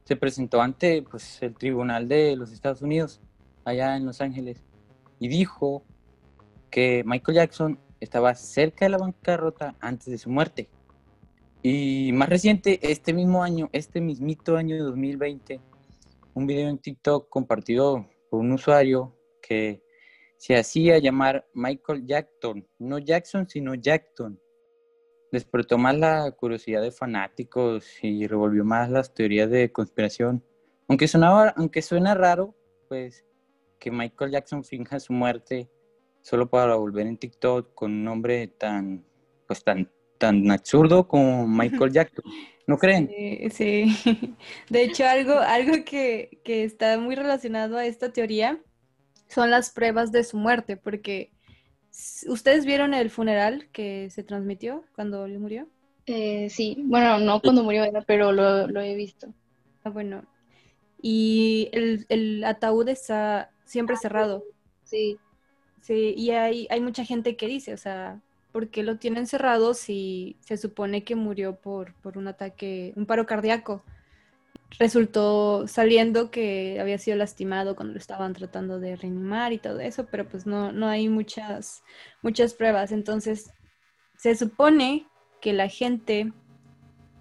se 0.04 0.16
presentó 0.16 0.62
ante 0.62 1.01
pues, 1.04 1.42
el 1.42 1.56
Tribunal 1.56 2.08
de 2.08 2.36
los 2.36 2.51
Estados 2.51 2.82
Unidos, 2.82 3.22
allá 3.66 3.96
en 3.96 4.06
Los 4.06 4.22
Ángeles, 4.22 4.63
y 5.20 5.28
dijo 5.28 5.84
que 6.70 7.04
Michael 7.06 7.38
Jackson 7.38 7.80
estaba 8.00 8.34
cerca 8.36 8.86
de 8.86 8.90
la 8.90 8.98
bancarrota 8.98 9.75
antes 9.80 10.08
de 10.08 10.18
su 10.18 10.30
muerte. 10.30 10.70
Y 11.63 12.12
más 12.13 12.28
reciente, 12.30 12.80
este 12.82 13.13
mismo 13.13 13.44
año, 13.44 13.70
este 13.72 14.01
mismito 14.01 14.58
año 14.58 14.75
de 14.75 14.82
2020, 14.82 15.62
un 16.34 16.48
video 16.48 16.70
en 16.70 16.78
TikTok 16.78 17.30
compartido 17.30 18.08
por 18.30 18.40
un 18.40 18.52
usuario 18.54 19.18
que 19.42 19.84
se 20.38 20.56
hacía 20.56 20.98
llamar 20.98 21.48
Michael 21.54 22.06
Jackson, 22.06 22.68
no 22.80 23.00
Jackson, 23.00 23.48
sino 23.48 23.76
Jackson. 23.76 24.40
Despertó 25.32 25.78
más 25.78 25.98
la 25.98 26.32
curiosidad 26.32 26.82
de 26.82 26.92
fanáticos 26.92 27.88
y 28.02 28.28
revolvió 28.28 28.66
más 28.66 28.90
las 28.90 29.14
teorías 29.14 29.50
de 29.50 29.72
conspiración. 29.72 30.44
Aunque, 30.88 31.08
aunque 31.56 31.82
suena 31.82 32.16
raro, 32.16 32.56
pues 32.90 33.26
que 33.80 33.92
Michael 33.92 34.32
Jackson 34.32 34.64
finja 34.64 35.00
su 35.00 35.14
muerte 35.14 35.70
solo 36.22 36.50
para 36.50 36.76
volver 36.76 37.08
en 37.08 37.18
TikTok 37.18 37.74
con 37.74 37.92
un 37.92 38.04
nombre 38.04 38.48
tan, 38.48 39.06
pues 39.48 39.64
tan, 39.64 39.92
tan 40.22 40.51
absurdo 40.51 41.08
como 41.08 41.48
Michael 41.48 41.92
Jackson. 41.92 42.24
¿No 42.68 42.78
creen? 42.78 43.10
Sí, 43.51 43.86
De 44.70 44.84
hecho, 44.84 45.04
algo, 45.06 45.34
algo 45.34 45.84
que, 45.84 46.40
que 46.46 46.63
está 46.63 47.00
muy 47.00 47.16
relacionado 47.16 47.75
a 47.78 47.86
esta 47.86 48.13
teoría 48.13 48.60
son 49.28 49.50
las 49.50 49.72
pruebas 49.72 50.12
de 50.12 50.24
su 50.24 50.38
muerte, 50.38 50.78
porque 50.78 51.32
¿ustedes 52.28 52.66
vieron 52.66 52.94
el 52.94 53.10
funeral 53.10 53.68
que 53.72 54.10
se 54.12 54.24
transmitió 54.24 54.86
cuando 54.96 55.25
él 55.25 55.40
murió? 55.40 55.68
Eh, 56.06 56.50
sí, 56.50 56.78
bueno, 56.86 57.18
no 57.18 57.42
cuando 57.42 57.63
murió, 57.63 57.84
pero 58.06 58.32
lo, 58.32 58.68
lo 58.68 58.80
he 58.80 58.96
visto. 58.96 59.34
Ah, 59.84 59.90
bueno. 59.90 60.24
Y 61.01 61.70
el, 61.74 62.06
el 62.10 62.44
ataúd 62.44 62.88
está 62.90 63.51
siempre 63.66 63.96
cerrado. 63.98 64.44
Sí. 64.84 65.18
Sí, 65.82 66.13
y 66.16 66.30
hay, 66.30 66.68
hay 66.70 66.80
mucha 66.80 67.04
gente 67.06 67.36
que 67.36 67.48
dice, 67.48 67.74
o 67.74 67.78
sea, 67.78 68.22
¿por 68.51 68.70
qué 68.70 68.84
lo 68.84 68.98
tienen 68.98 69.27
cerrado 69.27 69.74
si 69.74 70.38
se 70.41 70.58
supone 70.58 71.03
que 71.03 71.15
murió 71.15 71.55
por, 71.55 71.93
por 71.96 72.17
un 72.17 72.27
ataque, 72.27 72.93
un 72.96 73.05
paro 73.05 73.25
cardíaco? 73.25 73.84
Resultó 74.79 75.67
saliendo 75.67 76.31
que 76.31 76.79
había 76.79 76.98
sido 76.98 77.17
lastimado 77.17 77.75
cuando 77.75 77.93
lo 77.93 78.00
estaban 78.00 78.34
tratando 78.34 78.79
de 78.79 78.96
reanimar 78.96 79.53
y 79.53 79.58
todo 79.58 79.79
eso, 79.79 80.08
pero 80.10 80.27
pues 80.27 80.46
no, 80.46 80.72
no 80.72 80.88
hay 80.88 81.10
muchas, 81.10 81.84
muchas 82.22 82.53
pruebas. 82.53 82.91
Entonces, 82.91 83.51
se 84.17 84.36
supone 84.36 85.08
que 85.41 85.53
la 85.53 85.67
gente 85.67 86.31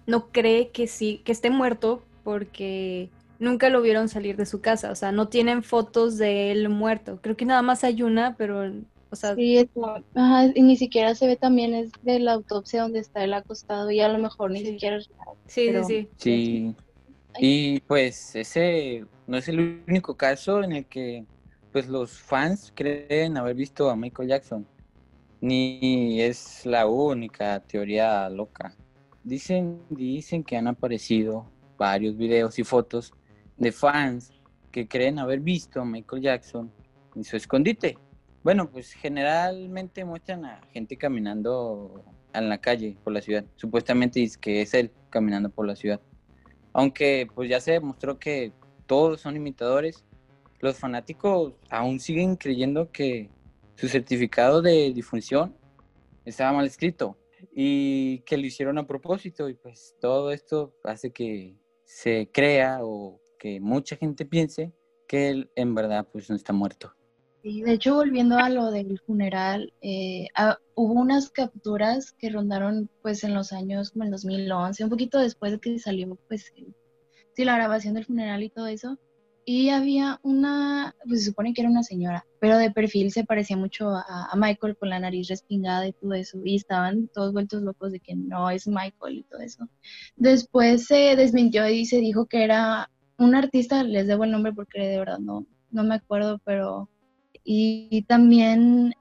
no 0.07 0.31
cree 0.31 0.71
que 0.71 0.87
sí, 0.87 1.21
que 1.25 1.31
esté 1.31 1.49
muerto 1.49 2.03
porque 2.23 3.09
nunca 3.39 3.69
lo 3.69 3.81
vieron 3.81 4.07
salir 4.07 4.37
de 4.37 4.45
su 4.45 4.61
casa, 4.61 4.91
o 4.91 4.95
sea, 4.95 5.11
no 5.11 5.27
tienen 5.27 5.63
fotos 5.63 6.17
de 6.17 6.51
él 6.51 6.69
muerto. 6.69 7.19
Creo 7.21 7.35
que 7.35 7.45
nada 7.45 7.63
más 7.63 7.83
hay 7.83 8.03
una, 8.03 8.37
pero, 8.37 8.71
o 9.11 9.15
sea... 9.15 9.35
Sí, 9.35 9.69
y 10.55 10.61
ni 10.61 10.77
siquiera 10.77 11.13
se 11.13 11.27
ve 11.27 11.35
también 11.35 11.73
es 11.73 11.91
de 12.01 12.19
la 12.19 12.33
autopsia 12.33 12.81
donde 12.81 12.99
está 12.99 13.23
él 13.23 13.33
acostado 13.33 13.91
y 13.91 13.99
a 13.99 14.07
lo 14.07 14.17
mejor 14.17 14.51
ni 14.51 14.65
siquiera... 14.65 14.99
Sí, 15.01 15.09
sí, 15.47 15.83
sí. 15.83 16.09
Sí, 16.17 16.75
y 17.39 17.79
pues 17.81 18.35
ese 18.35 19.05
no 19.27 19.37
es 19.37 19.47
el 19.47 19.83
único 19.87 20.15
caso 20.15 20.63
en 20.63 20.73
el 20.73 20.85
que 20.85 21.25
pues 21.71 21.87
los 21.87 22.11
fans 22.11 22.71
creen 22.75 23.37
haber 23.37 23.55
visto 23.55 23.89
a 23.89 23.95
Michael 23.95 24.29
Jackson, 24.29 24.67
ni 25.39 26.21
es 26.21 26.65
la 26.65 26.87
única 26.87 27.59
teoría 27.61 28.29
loca. 28.29 28.75
Dicen, 29.23 29.81
dicen 29.89 30.43
que 30.43 30.57
han 30.57 30.67
aparecido 30.67 31.49
varios 31.77 32.17
videos 32.17 32.59
y 32.59 32.63
fotos 32.63 33.13
de 33.57 33.71
fans 33.71 34.33
que 34.71 34.87
creen 34.87 35.19
haber 35.19 35.39
visto 35.39 35.81
a 35.81 35.85
Michael 35.85 36.21
Jackson 36.21 36.71
en 37.15 37.23
su 37.23 37.37
escondite. 37.37 37.97
Bueno, 38.43 38.71
pues 38.71 38.93
generalmente 38.93 40.03
muestran 40.03 40.45
a 40.45 40.61
gente 40.71 40.97
caminando 40.97 42.03
en 42.33 42.49
la 42.49 42.59
calle 42.59 42.97
por 43.03 43.13
la 43.13 43.21
ciudad. 43.21 43.45
Supuestamente 43.55 44.19
dice 44.19 44.39
que 44.41 44.61
es 44.61 44.73
él 44.73 44.91
caminando 45.11 45.49
por 45.49 45.67
la 45.67 45.75
ciudad. 45.75 46.01
Aunque 46.73 47.27
pues 47.35 47.49
ya 47.49 47.59
se 47.59 47.73
demostró 47.73 48.17
que 48.17 48.51
todos 48.87 49.21
son 49.21 49.35
imitadores, 49.35 50.05
los 50.59 50.77
fanáticos 50.77 51.53
aún 51.69 51.99
siguen 51.99 52.35
creyendo 52.35 52.91
que 52.91 53.29
su 53.75 53.87
certificado 53.87 54.61
de 54.61 54.91
difunción 54.91 55.55
estaba 56.25 56.53
mal 56.53 56.65
escrito 56.65 57.17
y 57.51 58.19
que 58.19 58.37
lo 58.37 58.45
hicieron 58.45 58.77
a 58.79 58.87
propósito 58.87 59.49
y 59.49 59.53
pues 59.53 59.95
todo 59.99 60.31
esto 60.31 60.75
hace 60.83 61.11
que 61.11 61.57
se 61.85 62.29
crea 62.31 62.79
o 62.81 63.21
que 63.37 63.59
mucha 63.59 63.95
gente 63.95 64.25
piense 64.25 64.73
que 65.07 65.29
él 65.29 65.51
en 65.55 65.75
verdad 65.75 66.07
pues 66.11 66.29
no 66.29 66.35
está 66.35 66.53
muerto. 66.53 66.95
Sí, 67.43 67.63
de 67.63 67.73
hecho, 67.73 67.95
volviendo 67.95 68.37
a 68.37 68.49
lo 68.49 68.69
del 68.69 68.99
funeral, 68.99 69.73
eh, 69.81 70.27
ah, 70.35 70.59
hubo 70.75 70.93
unas 70.93 71.31
capturas 71.31 72.11
que 72.11 72.29
rondaron 72.29 72.87
pues 73.01 73.23
en 73.23 73.33
los 73.33 73.51
años 73.51 73.89
como 73.89 74.03
el 74.03 74.11
2011, 74.11 74.83
un 74.83 74.89
poquito 74.91 75.17
después 75.17 75.51
de 75.51 75.59
que 75.59 75.79
salió 75.79 76.15
pues 76.27 76.51
sí, 76.55 77.43
la 77.43 77.55
grabación 77.55 77.95
del 77.95 78.05
funeral 78.05 78.43
y 78.43 78.49
todo 78.49 78.67
eso. 78.67 78.99
Y 79.43 79.69
había 79.69 80.19
una, 80.21 80.95
pues 81.07 81.21
se 81.23 81.29
supone 81.31 81.53
que 81.55 81.61
era 81.61 81.69
una 81.71 81.81
señora, 81.81 82.27
pero 82.39 82.59
de 82.59 82.69
perfil 82.69 83.11
se 83.11 83.23
parecía 83.23 83.57
mucho 83.57 83.89
a, 83.89 84.27
a 84.31 84.35
Michael 84.35 84.77
con 84.77 84.89
la 84.89 84.99
nariz 84.99 85.27
respingada 85.27 85.87
y 85.87 85.93
todo 85.93 86.13
eso. 86.13 86.39
Y 86.45 86.57
estaban 86.57 87.07
todos 87.07 87.33
vueltos 87.33 87.63
locos 87.63 87.91
de 87.91 87.99
que 87.99 88.15
no 88.15 88.51
es 88.51 88.67
Michael 88.67 89.17
y 89.17 89.23
todo 89.23 89.39
eso. 89.41 89.67
Después 90.15 90.85
se 90.85 91.15
desmintió 91.15 91.67
y 91.67 91.85
se 91.85 91.97
dijo 91.97 92.27
que 92.27 92.43
era 92.43 92.91
un 93.17 93.33
artista, 93.33 93.83
les 93.83 94.05
debo 94.05 94.25
el 94.25 94.31
nombre 94.31 94.53
porque 94.53 94.79
de 94.79 94.99
verdad 94.99 95.17
no, 95.17 95.47
no 95.71 95.83
me 95.83 95.95
acuerdo, 95.95 96.39
pero... 96.45 96.90
Y, 97.43 98.03
también 98.07 98.93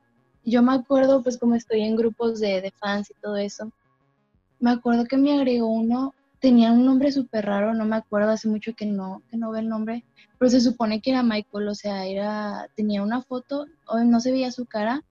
yo 0.44 0.62
me 0.62 0.73
acuerdo, 0.73 1.23
pues 1.23 1.38
como 1.38 1.54
estoy 1.54 1.82
en 1.82 1.97
grupos 1.97 2.40
de, 2.40 2.61
de 2.61 2.70
fans 2.73 3.11
y 3.11 3.14
todo 3.20 3.37
eso, 3.37 3.70
me 4.59 4.70
acuerdo 4.70 5.04
que 5.04 5.16
me 5.16 5.32
agregó 5.32 5.66
uno, 5.68 6.14
tenía 6.40 6.73
un 6.73 6.85
nombre 6.85 7.12
súper 7.12 7.47
raro, 7.47 7.75
no 7.75 7.85
me 7.85 7.97
acuerdo, 7.97 8.30
hace 8.30 8.49
mucho 8.49 8.75
que 8.75 8.87
no, 8.87 9.23
que 9.30 9.37
no 9.37 9.50
ve 9.50 9.61
el 9.61 9.68
nombre, 9.68 10.04
pero 10.38 10.50
se 10.50 10.61
supone 10.61 11.00
que 11.00 11.11
era 11.11 11.23
Michael, 11.23 11.68
o 11.68 11.75
sea, 11.75 12.06
era, 12.06 12.68
tenía 12.75 13.02
una 13.02 13.23
foto, 13.23 13.66
no 14.06 14.20
se 14.20 14.32
veía 14.32 14.50
su 14.50 14.64
cara, 14.66 15.04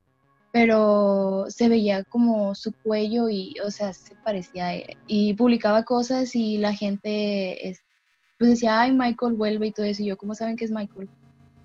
pero 0.51 1.45
se 1.49 1.69
veía 1.69 2.03
como 2.03 2.55
su 2.55 2.73
cuello 2.73 3.29
y, 3.29 3.55
o 3.63 3.69
sea, 3.69 3.93
se 3.93 4.15
parecía 4.15 4.67
a 4.67 4.73
él. 4.73 4.97
Y 5.05 5.35
publicaba 5.35 5.83
cosas 5.83 6.35
y 6.35 6.57
la 6.57 6.73
gente 6.73 7.77
pues 8.39 8.51
decía, 8.51 8.79
ay, 8.81 8.93
Michael 8.93 9.33
vuelve 9.33 9.67
y 9.67 9.71
todo 9.71 9.85
eso. 9.85 10.01
Y 10.01 10.07
yo, 10.07 10.17
¿cómo 10.17 10.33
saben 10.33 10.55
que 10.55 10.65
es 10.65 10.71
Michael? 10.71 11.09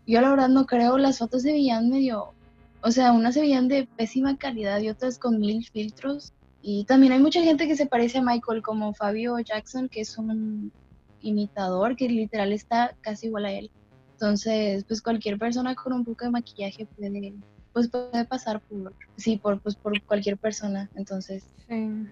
Yo 0.06 0.20
la 0.20 0.30
verdad 0.30 0.49
no 0.49 0.66
creo, 0.66 0.99
las 0.99 1.18
fotos 1.18 1.42
se 1.42 1.52
veían 1.52 1.88
medio, 1.90 2.34
o 2.82 2.90
sea, 2.90 3.12
unas 3.12 3.34
se 3.34 3.40
veían 3.40 3.68
de 3.68 3.88
pésima 3.96 4.37
calidad 4.37 4.80
y 4.80 4.90
otras 4.90 5.18
con 5.18 5.40
mil 5.40 5.64
filtros. 5.64 6.34
Y 6.61 6.84
también 6.84 7.12
hay 7.12 7.18
mucha 7.18 7.42
gente 7.42 7.66
que 7.66 7.76
se 7.76 7.87
parece 7.87 8.18
a 8.18 8.23
Michael, 8.23 8.62
como 8.62 8.94
Fabio 8.94 9.38
Jackson, 9.38 9.88
que 9.88 10.00
es 10.02 10.16
un 10.18 10.73
imitador 11.20 11.96
que 11.96 12.08
literal 12.08 12.52
está 12.52 12.94
casi 13.00 13.26
igual 13.26 13.46
a 13.46 13.52
él. 13.52 13.70
Entonces, 14.12 14.84
pues 14.84 15.02
cualquier 15.02 15.38
persona 15.38 15.75
con 15.75 15.92
un 15.92 16.04
poco 16.04 16.25
de 16.25 16.30
maquillaje 16.30 16.87
puede, 16.87 17.34
pues 17.73 17.88
puede 17.88 18.25
pasar 18.25 18.61
por, 18.61 18.94
sí, 19.16 19.37
por, 19.37 19.61
pues, 19.61 19.75
por 19.76 20.00
cualquier 20.02 20.37
persona. 20.37 20.90
Entonces. 20.94 21.44
Sí. 21.68 22.06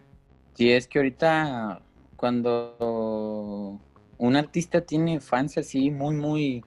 sí, 0.55 0.71
es 0.71 0.87
que 0.87 0.99
ahorita 0.99 1.83
cuando 2.17 3.79
un 4.19 4.37
artista 4.37 4.81
tiene 4.81 5.21
fans 5.21 5.59
así 5.59 5.91
muy, 5.91 6.15
muy, 6.15 6.65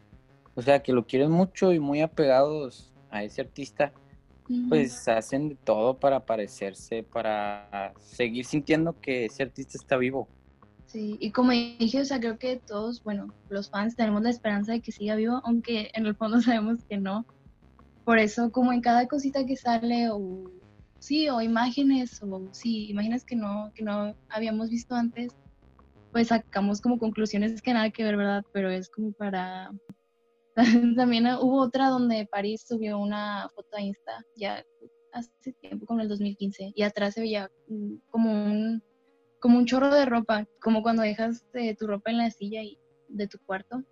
o 0.56 0.62
sea, 0.62 0.82
que 0.82 0.94
lo 0.94 1.06
quieren 1.06 1.32
mucho 1.32 1.74
y 1.74 1.80
muy 1.80 2.02
apegados 2.02 2.94
a 3.10 3.24
ese 3.24 3.42
artista, 3.42 3.94
pues 4.70 5.08
hacen 5.08 5.50
de 5.50 5.56
todo 5.56 5.98
para 5.98 6.26
parecerse, 6.26 7.04
para 7.04 7.94
seguir 8.00 8.46
sintiendo 8.46 9.00
que 9.00 9.26
ese 9.26 9.44
artista 9.44 9.78
está 9.78 9.98
vivo. 9.98 10.28
Sí, 10.86 11.18
y 11.20 11.32
como 11.32 11.52
dije, 11.52 12.02
o 12.02 12.06
sea, 12.06 12.20
creo 12.20 12.38
que 12.38 12.58
todos, 12.58 13.04
bueno, 13.04 13.34
los 13.50 13.70
fans 13.70 13.96
tenemos 13.96 14.22
la 14.22 14.30
esperanza 14.30 14.72
de 14.72 14.82
que 14.82 14.92
siga 14.92 15.16
vivo, 15.16 15.42
aunque 15.44 15.90
en 15.94 16.06
el 16.06 16.16
fondo 16.16 16.40
sabemos 16.42 16.84
que 16.88 16.98
no. 16.98 17.26
Por 18.06 18.20
eso, 18.20 18.52
como 18.52 18.72
en 18.72 18.82
cada 18.82 19.08
cosita 19.08 19.46
que 19.46 19.56
sale, 19.56 20.10
o 20.12 20.44
sí, 21.00 21.28
o 21.28 21.42
imágenes, 21.42 22.22
o 22.22 22.48
sí, 22.52 22.90
imágenes 22.90 23.26
que 23.26 23.36
no, 23.36 23.72
que 23.74 23.84
no 23.84 24.16
habíamos 24.30 24.70
visto 24.70 24.94
antes, 24.94 25.36
pues 26.12 26.28
sacamos 26.28 26.82
como 26.82 27.00
conclusiones 27.00 27.62
que 27.62 27.74
nada 27.74 27.90
que 27.90 28.04
ver, 28.04 28.16
¿verdad? 28.16 28.46
Pero 28.54 28.70
es 28.70 28.90
como 28.90 29.12
para... 29.12 29.72
También 30.96 31.28
hubo 31.42 31.62
otra 31.62 31.90
donde 31.90 32.28
París 32.32 32.66
subió 32.68 32.98
una 32.98 33.50
foto 33.54 33.76
a 33.76 33.82
Insta, 33.82 34.26
ya 34.36 34.64
hace 35.12 35.54
tiempo, 35.60 35.86
como 35.86 36.00
en 36.00 36.04
el 36.04 36.10
2015, 36.10 36.72
y 36.74 36.82
atrás 36.84 37.14
se 37.14 37.22
veía 37.22 37.50
mm, 37.68 37.96
como 38.10 38.32
un, 38.32 38.84
como 39.40 39.58
un 39.58 39.66
chorro 39.66 39.94
de 39.94 40.06
ropa, 40.06 40.48
como 40.62 40.82
cuando 40.82 41.04
dejas 41.04 41.46
eh, 41.54 41.76
tu 41.76 41.88
ropa 41.88 42.12
en 42.12 42.18
la 42.18 42.32
silla 42.32 42.64
y, 42.64 42.80
de 43.08 43.28
tu 43.28 43.38
cuarto, 43.40 43.84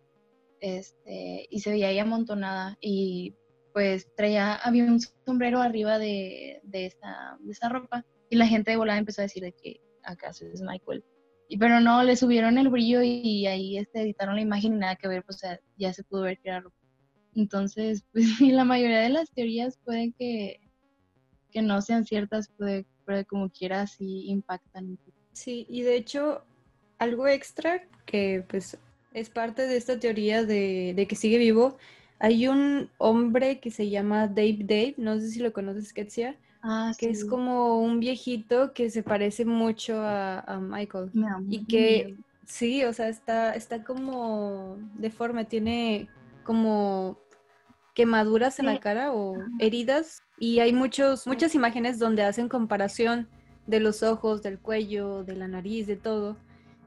este, 0.60 1.48
y 1.50 1.60
se 1.60 1.72
veía 1.72 1.90
ahí 1.90 2.00
amontonada, 2.00 2.78
y 2.80 3.36
pues 3.74 4.08
traía, 4.16 4.56
había 4.56 4.86
un 4.86 5.00
sombrero 5.26 5.62
arriba 5.62 5.98
de, 5.98 6.62
de, 6.64 6.86
esa, 6.88 7.38
de 7.40 7.52
esa 7.52 7.70
ropa, 7.70 8.06
y 8.30 8.38
la 8.38 8.48
gente 8.48 8.72
de 8.72 8.78
volada 8.78 9.00
empezó 9.00 9.22
a 9.22 9.24
decir 9.24 9.44
de 9.44 9.52
que 9.52 9.82
acaso 10.04 10.46
es 10.46 10.62
Michael 10.62 11.04
pero 11.60 11.80
no, 11.80 12.04
le 12.04 12.16
subieron 12.16 12.58
el 12.58 12.70
brillo 12.70 13.02
y, 13.02 13.46
ahí 13.48 13.78
este, 13.78 14.02
editaron 14.02 14.36
la 14.36 14.42
imagen 14.42 14.74
y 14.74 14.78
nada 14.78 14.96
que 14.96 15.08
ver, 15.08 15.24
pues 15.24 15.42
ya 15.78 15.94
se 15.94 16.04
pudo 16.04 16.24
ver 16.24 16.40
que 16.40 16.50
era 16.50 16.62
ropa. 16.62 16.76
Entonces, 17.36 18.06
pues 18.14 18.40
la 18.42 18.64
mayoría 18.64 19.00
de 19.00 19.10
las 19.10 19.32
teorías 19.32 19.78
pueden 19.84 20.14
que, 20.14 20.60
que 21.52 21.62
no 21.62 21.82
sean 21.82 22.06
ciertas, 22.06 22.50
puede, 22.58 22.86
puede 23.06 23.26
como 23.26 23.50
quiera 23.50 23.88
sí 23.88 24.26
impactan. 24.28 24.98
Sí, 25.34 25.66
y 25.70 25.82
de 25.82 25.96
hecho, 25.96 26.44
algo 27.00 27.28
extra 27.28 27.88
que 28.06 28.44
pues 28.48 28.78
es 29.14 29.30
parte 29.30 29.68
de 29.68 29.78
esta 29.78 30.00
teoría 30.00 30.44
de, 30.44 30.94
de 30.96 31.08
que 31.08 31.16
sigue 31.16 31.38
vivo, 31.38 31.78
hay 32.20 32.48
un 32.48 32.90
hombre 32.98 33.60
que 33.60 33.70
se 33.70 33.90
llama 33.90 34.28
Dave 34.28 34.60
Dave, 34.62 34.96
no 34.98 35.20
sé 35.20 35.30
si 35.30 35.40
lo 35.40 35.52
conoces, 35.54 35.94
Ketsia, 35.94 36.38
Ah, 36.66 36.94
que 36.98 37.10
es 37.10 37.26
como 37.26 37.82
un 37.82 38.00
viejito 38.00 38.72
que 38.72 38.90
se 38.90 39.04
parece 39.04 39.44
mucho 39.44 40.00
a, 40.00 40.60
Michael. 40.62 41.12
y 41.50 41.66
que 41.66 42.16
sí, 42.46 42.86
o 42.86 42.94
sea, 42.94 43.10
está, 43.10 43.54
está 43.54 43.84
como 43.84 44.78
deforme, 44.96 45.44
tiene 45.44 46.08
como 46.46 47.20
quemaduras 47.94 48.60
en 48.60 48.68
la 48.68 48.80
cara 48.80 49.12
o 49.14 49.36
heridas. 49.60 50.24
Y 50.40 50.60
hay 50.60 50.72
muchos, 50.72 51.28
muchas 51.28 51.54
imágenes 51.54 52.00
donde 52.00 52.24
hacen 52.24 52.48
comparación 52.48 53.28
de 53.68 53.82
los 53.82 54.02
ojos, 54.02 54.42
del 54.42 54.58
cuello, 54.58 55.26
de 55.26 55.36
la 55.36 55.50
nariz, 55.50 55.86
de 55.86 55.98
todo. 55.98 56.38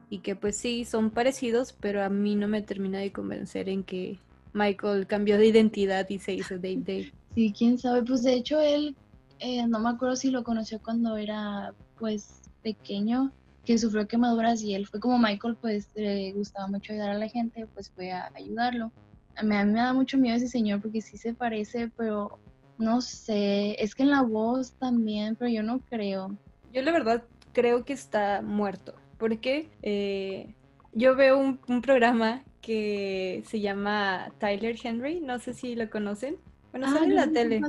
Y 0.09 0.19
que 0.19 0.35
pues 0.35 0.57
sí, 0.57 0.85
son 0.85 1.11
parecidos, 1.11 1.73
pero 1.79 2.03
a 2.03 2.09
mí 2.09 2.35
no 2.35 2.47
me 2.47 2.63
termina 2.63 2.97
de 2.97 3.11
convencer 3.11 3.69
en 3.69 3.83
que 3.83 4.19
Michael 4.53 5.05
cambió 5.05 5.37
de 5.37 5.45
identidad 5.45 6.09
y 6.09 6.17
se 6.17 6.33
hizo 6.33 6.55
Dave 6.55 6.81
Dave. 6.85 7.13
Sí, 7.35 7.53
quién 7.55 7.77
sabe, 7.77 8.01
pues 8.01 8.23
de 8.23 8.33
hecho 8.33 8.59
él 8.59 8.95
eh, 9.39 9.65
no 9.67 9.79
me 9.79 9.89
acuerdo 9.89 10.15
si 10.15 10.31
lo 10.31 10.43
conoció 10.43 10.79
cuando 10.81 11.17
era 11.17 11.73
pues 11.97 12.41
pequeño, 12.63 13.31
que 13.65 13.77
sufrió 13.77 14.07
quemaduras 14.07 14.61
y 14.61 14.73
él 14.75 14.87
fue 14.87 14.99
como 14.99 15.19
Michael, 15.19 15.57
pues 15.59 15.89
le 15.95 16.31
gustaba 16.33 16.67
mucho 16.67 16.93
ayudar 16.93 17.11
a 17.11 17.17
la 17.17 17.27
gente, 17.27 17.67
pues 17.73 17.89
fue 17.89 18.11
a 18.11 18.31
ayudarlo. 18.33 18.91
A 19.35 19.43
mí, 19.43 19.49
me 19.49 19.79
da 19.79 19.93
mucho 19.93 20.17
miedo 20.17 20.37
ese 20.37 20.47
señor 20.47 20.81
porque 20.81 21.01
sí 21.01 21.17
se 21.17 21.33
parece, 21.33 21.91
pero 21.97 22.39
no 22.77 23.01
sé, 23.01 23.81
es 23.83 23.93
que 23.93 24.03
en 24.03 24.11
la 24.11 24.21
voz 24.21 24.73
también, 24.73 25.35
pero 25.35 25.51
yo 25.51 25.63
no 25.63 25.79
creo. 25.79 26.35
Yo 26.71 26.81
la 26.81 26.91
verdad 26.91 27.23
creo 27.53 27.83
que 27.85 27.93
está 27.93 28.41
muerto, 28.41 28.93
porque 29.17 29.69
eh, 29.81 30.55
yo 30.93 31.15
veo 31.15 31.37
un, 31.37 31.59
un, 31.67 31.81
programa 31.81 32.43
que 32.61 33.43
se 33.47 33.59
llama 33.59 34.31
Tyler 34.39 34.75
Henry, 34.81 35.19
no 35.19 35.39
sé 35.39 35.53
si 35.53 35.75
lo 35.75 35.89
conocen. 35.89 36.37
Bueno, 36.71 36.87
sale 36.91 37.05
en 37.07 37.15
la 37.15 37.31
tele. 37.31 37.61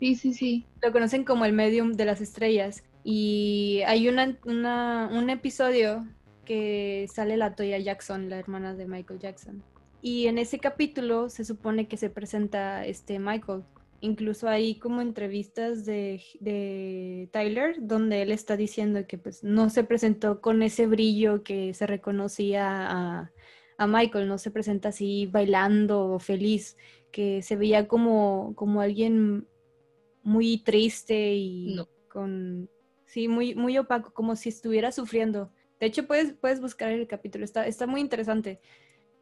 Sí, 0.00 0.14
sí, 0.14 0.32
sí. 0.32 0.66
Lo 0.82 0.92
conocen 0.92 1.24
como 1.24 1.44
el 1.44 1.52
medium 1.52 1.92
de 1.92 2.06
las 2.06 2.22
estrellas. 2.22 2.82
Y 3.04 3.82
hay 3.86 4.08
una, 4.08 4.38
un 4.44 5.30
episodio 5.30 6.06
que 6.46 7.06
sale 7.12 7.36
la 7.36 7.54
Toya 7.54 7.78
Jackson, 7.78 8.30
la 8.30 8.38
hermana 8.38 8.74
de 8.74 8.86
Michael 8.86 9.20
Jackson. 9.20 9.62
Y 10.02 10.26
en 10.26 10.38
ese 10.38 10.58
capítulo 10.58 11.28
se 11.28 11.44
supone 11.44 11.86
que 11.86 11.98
se 11.98 12.08
presenta 12.08 12.86
este 12.86 13.18
Michael. 13.18 13.62
Incluso 14.00 14.48
hay 14.48 14.76
como 14.76 15.02
entrevistas 15.02 15.84
de, 15.84 16.22
de, 16.40 17.28
Tyler 17.32 17.76
donde 17.80 18.22
él 18.22 18.32
está 18.32 18.56
diciendo 18.56 19.06
que 19.06 19.18
pues 19.18 19.44
no 19.44 19.68
se 19.68 19.84
presentó 19.84 20.40
con 20.40 20.62
ese 20.62 20.86
brillo 20.86 21.42
que 21.42 21.74
se 21.74 21.86
reconocía 21.86 22.90
a, 22.90 23.30
a 23.76 23.86
Michael, 23.86 24.26
no 24.26 24.38
se 24.38 24.50
presenta 24.50 24.88
así 24.88 25.26
bailando 25.26 26.12
o 26.12 26.18
feliz, 26.18 26.78
que 27.12 27.42
se 27.42 27.56
veía 27.56 27.88
como, 27.88 28.54
como 28.56 28.80
alguien 28.80 29.46
muy 30.22 30.58
triste 30.58 31.34
y 31.34 31.78
con, 32.08 32.68
sí, 33.06 33.28
muy, 33.28 33.54
muy 33.54 33.78
opaco, 33.78 34.12
como 34.12 34.36
si 34.36 34.48
estuviera 34.48 34.92
sufriendo. 34.92 35.50
De 35.78 35.86
hecho, 35.86 36.06
puedes, 36.06 36.32
puedes 36.32 36.60
buscar 36.60 36.90
el 36.92 37.06
capítulo, 37.06 37.44
está, 37.44 37.66
está 37.66 37.86
muy 37.86 38.00
interesante. 38.00 38.60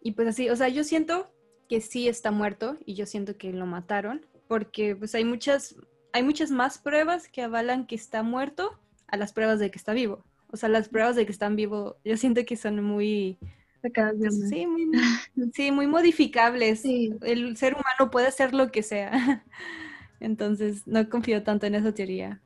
Y 0.03 0.13
pues 0.13 0.29
así, 0.29 0.49
o 0.51 0.57
sea, 0.57 0.69
yo 0.69 0.85
siento 0.85 1.33
que 1.69 1.81
sí 1.81 2.09
está 2.09 2.31
muerto 2.31 2.79
y 2.85 2.95
yo 2.95 3.07
siento 3.07 3.37
que 3.37 3.53
lo 3.53 3.67
mataron, 3.67 4.27
porque 4.49 4.97
pues 4.97 5.15
hay 5.15 5.25
muchas, 5.25 5.77
hay 6.13 6.23
muchas 6.23 6.51
más 6.51 6.79
pruebas 6.79 7.29
que 7.29 7.43
avalan 7.43 7.87
que 7.87 7.95
está 7.95 8.23
muerto 8.23 8.79
a 9.07 9.17
las 9.17 9.33
pruebas 9.33 9.59
de 9.59 9.71
que 9.71 9.79
está 9.79 9.93
vivo. 9.93 10.25
O 10.51 10.57
sea, 10.57 10.69
las 10.69 10.89
pruebas 10.89 11.15
de 11.15 11.27
que 11.27 11.33
están 11.33 11.57
vivo, 11.57 11.99
yo 12.05 12.17
siento 12.17 12.45
que 12.45 12.57
son 12.57 12.83
muy... 12.83 13.39
Sí 14.49 14.67
muy, 14.67 14.91
sí, 15.55 15.71
muy 15.71 15.87
modificables. 15.87 16.85
El 16.85 17.57
ser 17.57 17.75
humano 17.75 18.11
puede 18.11 18.27
hacer 18.27 18.53
lo 18.53 18.73
que 18.73 18.83
sea. 18.83 19.45
Entonces 20.21 20.87
no 20.87 21.09
confío 21.09 21.43
tanto 21.43 21.67
en 21.67 21.75
esa 21.75 21.93
teoría. 21.93 22.41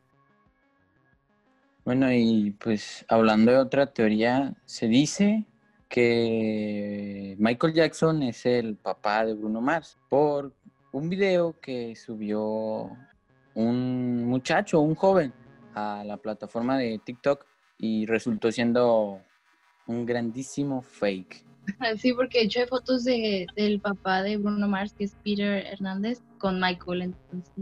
Bueno, 1.85 2.13
y 2.13 2.53
pues 2.61 3.05
hablando 3.09 3.51
de 3.51 3.59
otra 3.59 3.93
teoría, 3.93 4.55
se 4.65 4.87
dice 4.87 5.45
que 5.89 7.35
Michael 7.39 7.75
Jackson 7.75 8.23
es 8.23 8.47
el 8.47 8.77
papá 8.77 9.27
de 9.27 9.35
Bruno 9.35 9.61
Mars 9.61 9.99
por 10.09 10.55
un 10.93 11.09
video 11.09 11.59
que 11.61 11.97
subió 11.97 12.97
un 13.55 14.25
muchacho, 14.25 14.81
un 14.81 14.95
joven, 14.95 15.33
a 15.75 16.05
la 16.05 16.17
plataforma 16.17 16.79
de 16.79 17.01
TikTok 17.05 17.45
y 17.79 18.07
resultó 18.07 18.53
siendo 18.53 19.21
un 19.87 20.07
grandísimo 20.07 20.83
fake. 20.83 21.45
Sí, 21.99 22.13
porque 22.13 22.41
he 22.41 22.45
hecho 22.45 22.67
fotos 22.67 23.05
de, 23.05 23.47
del 23.57 23.81
papá 23.81 24.23
de 24.23 24.37
Bruno 24.37 24.69
Mars, 24.69 24.95
que 24.97 25.05
es 25.05 25.15
Peter 25.25 25.65
Hernández, 25.67 26.23
con 26.39 26.61
Michael. 26.61 27.03
Entonces, 27.03 27.53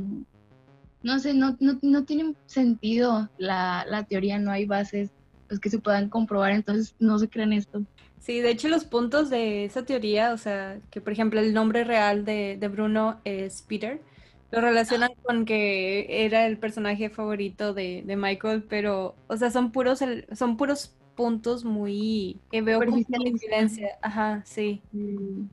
no, 1.02 1.18
sé, 1.18 1.34
no, 1.34 1.56
no, 1.60 1.78
no, 1.82 2.04
tiene 2.04 2.34
sentido 2.46 3.30
la, 3.38 3.84
la, 3.88 4.04
teoría, 4.04 4.38
no 4.38 4.50
hay 4.50 4.66
bases 4.66 5.10
pues, 5.48 5.60
que 5.60 5.70
se 5.70 5.78
puedan 5.78 6.08
comprobar, 6.08 6.52
entonces 6.52 6.94
no 6.98 7.18
se 7.18 7.28
creen 7.28 7.52
esto. 7.52 7.82
Sí, 8.18 8.40
de 8.40 8.50
hecho 8.50 8.68
los 8.68 8.84
puntos 8.84 9.30
de 9.30 9.64
esa 9.64 9.84
teoría, 9.84 10.32
o 10.32 10.38
sea, 10.38 10.78
que 10.90 11.00
por 11.00 11.12
ejemplo 11.12 11.40
el 11.40 11.54
nombre 11.54 11.84
real 11.84 12.26
de, 12.26 12.58
de 12.60 12.68
Bruno 12.68 13.20
es 13.24 13.62
Peter, 13.62 14.02
lo 14.50 14.60
relacionan 14.60 15.10
con 15.22 15.44
que 15.44 16.24
era 16.24 16.46
el 16.46 16.58
personaje 16.58 17.08
favorito 17.08 17.72
de, 17.72 18.02
de 18.04 18.16
Michael, 18.16 18.64
pero, 18.68 19.14
o 19.28 19.36
sea, 19.36 19.50
son 19.50 19.72
puros, 19.72 20.00
son 20.32 20.56
puros 20.56 20.94
puntos 21.20 21.66
muy 21.66 22.38
que 22.50 22.62
veo 22.62 22.80
como 22.80 23.04
coincidencia. 23.04 23.98
Ajá, 24.00 24.42
sí. 24.46 24.80
Mm. 24.92 25.48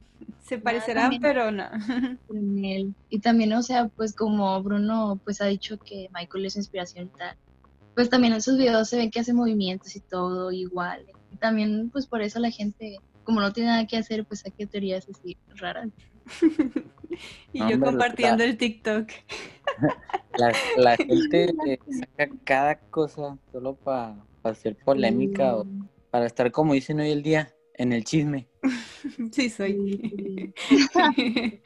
Se 0.45 0.57
parecerán, 0.57 1.19
pero 1.21 1.51
no. 1.51 1.65
Y 3.09 3.19
también, 3.19 3.51
o 3.51 3.61
sea, 3.61 3.89
pues 3.89 4.15
como 4.15 4.63
Bruno 4.63 5.19
pues 5.25 5.41
ha 5.41 5.45
dicho 5.47 5.77
que 5.77 6.09
Michael 6.13 6.45
es 6.45 6.53
su 6.53 6.59
inspiración 6.59 7.11
y 7.13 7.17
tal, 7.17 7.35
pues 7.95 8.09
también 8.09 8.31
en 8.31 8.41
sus 8.41 8.57
videos 8.57 8.87
se 8.87 8.95
ven 8.95 9.11
que 9.11 9.19
hace 9.19 9.33
movimientos 9.33 9.93
y 9.97 9.99
todo 9.99 10.53
igual. 10.53 11.05
Y 11.33 11.35
también 11.35 11.89
pues 11.89 12.05
por 12.05 12.21
eso 12.21 12.39
la 12.39 12.49
gente, 12.49 12.99
como 13.25 13.41
no 13.41 13.51
tiene 13.51 13.71
nada 13.71 13.87
que 13.87 13.97
hacer, 13.97 14.23
pues 14.23 14.39
saque 14.39 14.67
teorías 14.67 15.05
así 15.09 15.35
raras. 15.55 15.89
y 17.51 17.59
yo 17.59 17.77
compartiendo 17.77 18.41
el 18.41 18.57
TikTok. 18.57 19.09
La, 20.77 20.95
gente 20.95 21.79
saca 21.99 22.29
cada 22.45 22.75
cosa 22.75 23.37
solo 23.51 23.75
para 23.75 24.15
hacer 24.53 24.75
polémica 24.77 25.57
o 25.57 25.65
para 26.09 26.25
estar, 26.25 26.51
como 26.51 26.73
dicen 26.73 26.99
hoy 26.99 27.11
el 27.11 27.23
día, 27.23 27.55
en 27.73 27.93
el 27.93 28.03
chisme. 28.03 28.47
Sí, 29.31 29.49
soy. 29.49 30.53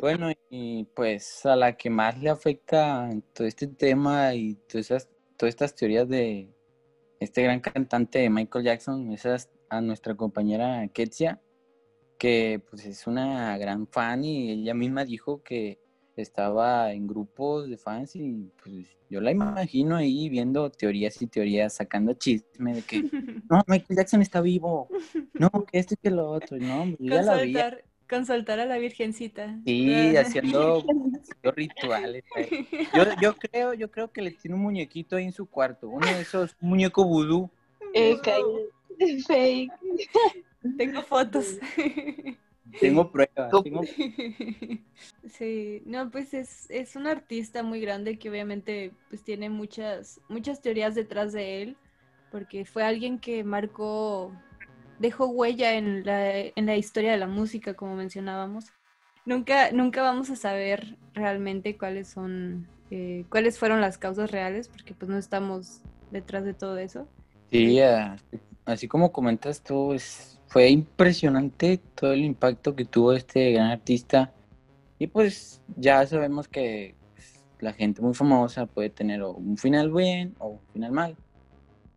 Bueno, 0.00 0.30
y 0.48 0.84
pues 0.94 1.44
a 1.44 1.56
la 1.56 1.76
que 1.76 1.90
más 1.90 2.20
le 2.22 2.30
afecta 2.30 3.10
todo 3.32 3.48
este 3.48 3.66
tema 3.66 4.32
y 4.32 4.54
todas, 4.54 4.86
esas, 4.86 5.08
todas 5.36 5.50
estas 5.50 5.74
teorías 5.74 6.08
de 6.08 6.54
este 7.18 7.42
gran 7.42 7.58
cantante 7.58 8.30
Michael 8.30 8.64
Jackson 8.64 9.10
es 9.12 9.26
a 9.68 9.80
nuestra 9.80 10.14
compañera 10.14 10.86
Ketsia, 10.88 11.40
que 12.16 12.62
pues 12.70 12.86
es 12.86 13.08
una 13.08 13.58
gran 13.58 13.88
fan 13.88 14.24
y 14.24 14.52
ella 14.52 14.74
misma 14.74 15.04
dijo 15.04 15.42
que 15.42 15.80
estaba 16.22 16.92
en 16.92 17.06
grupos 17.06 17.68
de 17.68 17.76
fans 17.76 18.16
y 18.16 18.50
pues 18.62 18.86
yo 19.08 19.20
la 19.20 19.30
imagino 19.30 19.96
ahí 19.96 20.28
viendo 20.28 20.70
teorías 20.70 21.20
y 21.22 21.26
teorías, 21.26 21.74
sacando 21.74 22.14
chisme 22.14 22.74
de 22.74 22.82
que 22.82 23.02
no, 23.50 23.62
Michael 23.66 23.96
Jackson 23.96 24.22
está 24.22 24.40
vivo, 24.40 24.88
no, 25.34 25.50
que 25.50 25.78
esto 25.78 25.94
y 25.94 25.96
que 25.96 26.10
lo 26.10 26.30
otro, 26.30 26.56
no, 26.58 26.96
ya 26.98 27.22
la 27.22 27.42
vi. 27.42 27.56
Consultar 28.08 28.60
a 28.60 28.66
la 28.66 28.78
virgencita. 28.78 29.58
Sí, 29.64 30.16
haciendo, 30.16 30.84
rituales. 31.42 32.22
Yo, 32.94 33.04
yo 33.20 33.36
creo, 33.36 33.74
yo 33.74 33.90
creo 33.90 34.12
que 34.12 34.22
le 34.22 34.30
tiene 34.30 34.54
un 34.54 34.62
muñequito 34.62 35.16
ahí 35.16 35.24
en 35.24 35.32
su 35.32 35.46
cuarto, 35.46 35.88
uno 35.88 36.06
de 36.06 36.20
esos, 36.20 36.56
un 36.60 36.68
muñeco 36.68 37.04
vudú. 37.04 37.50
Eh, 37.94 38.16
fake. 39.26 39.72
Tengo 40.78 41.02
fotos. 41.02 41.58
Tengo 42.80 43.10
pruebas. 43.12 43.52
Sí, 45.28 45.82
no, 45.84 46.10
pues 46.10 46.32
es, 46.32 46.70
es 46.70 46.96
un 46.96 47.06
artista 47.06 47.62
muy 47.62 47.80
grande 47.80 48.18
que 48.18 48.30
obviamente 48.30 48.92
pues 49.10 49.22
tiene 49.22 49.50
muchas, 49.50 50.20
muchas 50.28 50.62
teorías 50.62 50.94
detrás 50.94 51.32
de 51.32 51.62
él, 51.62 51.76
porque 52.30 52.64
fue 52.64 52.84
alguien 52.84 53.18
que 53.18 53.44
marcó, 53.44 54.32
dejó 54.98 55.26
huella 55.26 55.74
en 55.74 56.04
la, 56.04 56.38
en 56.38 56.66
la 56.66 56.76
historia 56.76 57.12
de 57.12 57.18
la 57.18 57.26
música, 57.26 57.74
como 57.74 57.94
mencionábamos. 57.96 58.66
Nunca, 59.26 59.72
nunca 59.72 60.02
vamos 60.02 60.30
a 60.30 60.36
saber 60.36 60.96
realmente 61.12 61.76
cuáles 61.76 62.08
son, 62.08 62.66
eh, 62.90 63.24
cuáles 63.28 63.58
fueron 63.58 63.80
las 63.80 63.98
causas 63.98 64.30
reales, 64.30 64.68
porque 64.68 64.94
pues 64.94 65.10
no 65.10 65.18
estamos 65.18 65.82
detrás 66.12 66.44
de 66.44 66.54
todo 66.54 66.78
eso. 66.78 67.06
Sí, 67.50 67.78
así 68.64 68.88
como 68.88 69.12
comentas 69.12 69.62
tú, 69.62 69.92
es 69.92 70.35
fue 70.48 70.70
impresionante 70.70 71.78
todo 71.94 72.12
el 72.12 72.24
impacto 72.24 72.74
que 72.74 72.84
tuvo 72.84 73.12
este 73.12 73.52
gran 73.52 73.70
artista. 73.70 74.32
Y 74.98 75.08
pues 75.08 75.60
ya 75.76 76.06
sabemos 76.06 76.48
que 76.48 76.94
pues, 77.14 77.44
la 77.60 77.72
gente 77.72 78.00
muy 78.00 78.14
famosa 78.14 78.66
puede 78.66 78.90
tener 78.90 79.22
un 79.22 79.56
final 79.56 79.92
bien 79.92 80.34
o 80.38 80.48
un 80.48 80.60
final 80.72 80.92
mal. 80.92 81.16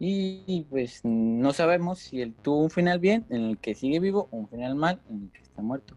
Y 0.01 0.65
pues 0.69 1.01
no 1.03 1.51
sabemos 1.51 1.99
si 1.99 2.21
él 2.21 2.33
tuvo 2.33 2.63
un 2.63 2.69
final 2.69 2.99
bien 2.99 3.25
en 3.29 3.41
el 3.41 3.57
que 3.57 3.75
sigue 3.75 3.99
vivo 3.99 4.29
o 4.31 4.37
un 4.37 4.47
final 4.47 4.75
mal 4.75 5.01
en 5.09 5.23
el 5.23 5.31
que 5.31 5.41
está 5.41 5.61
muerto. 5.61 5.95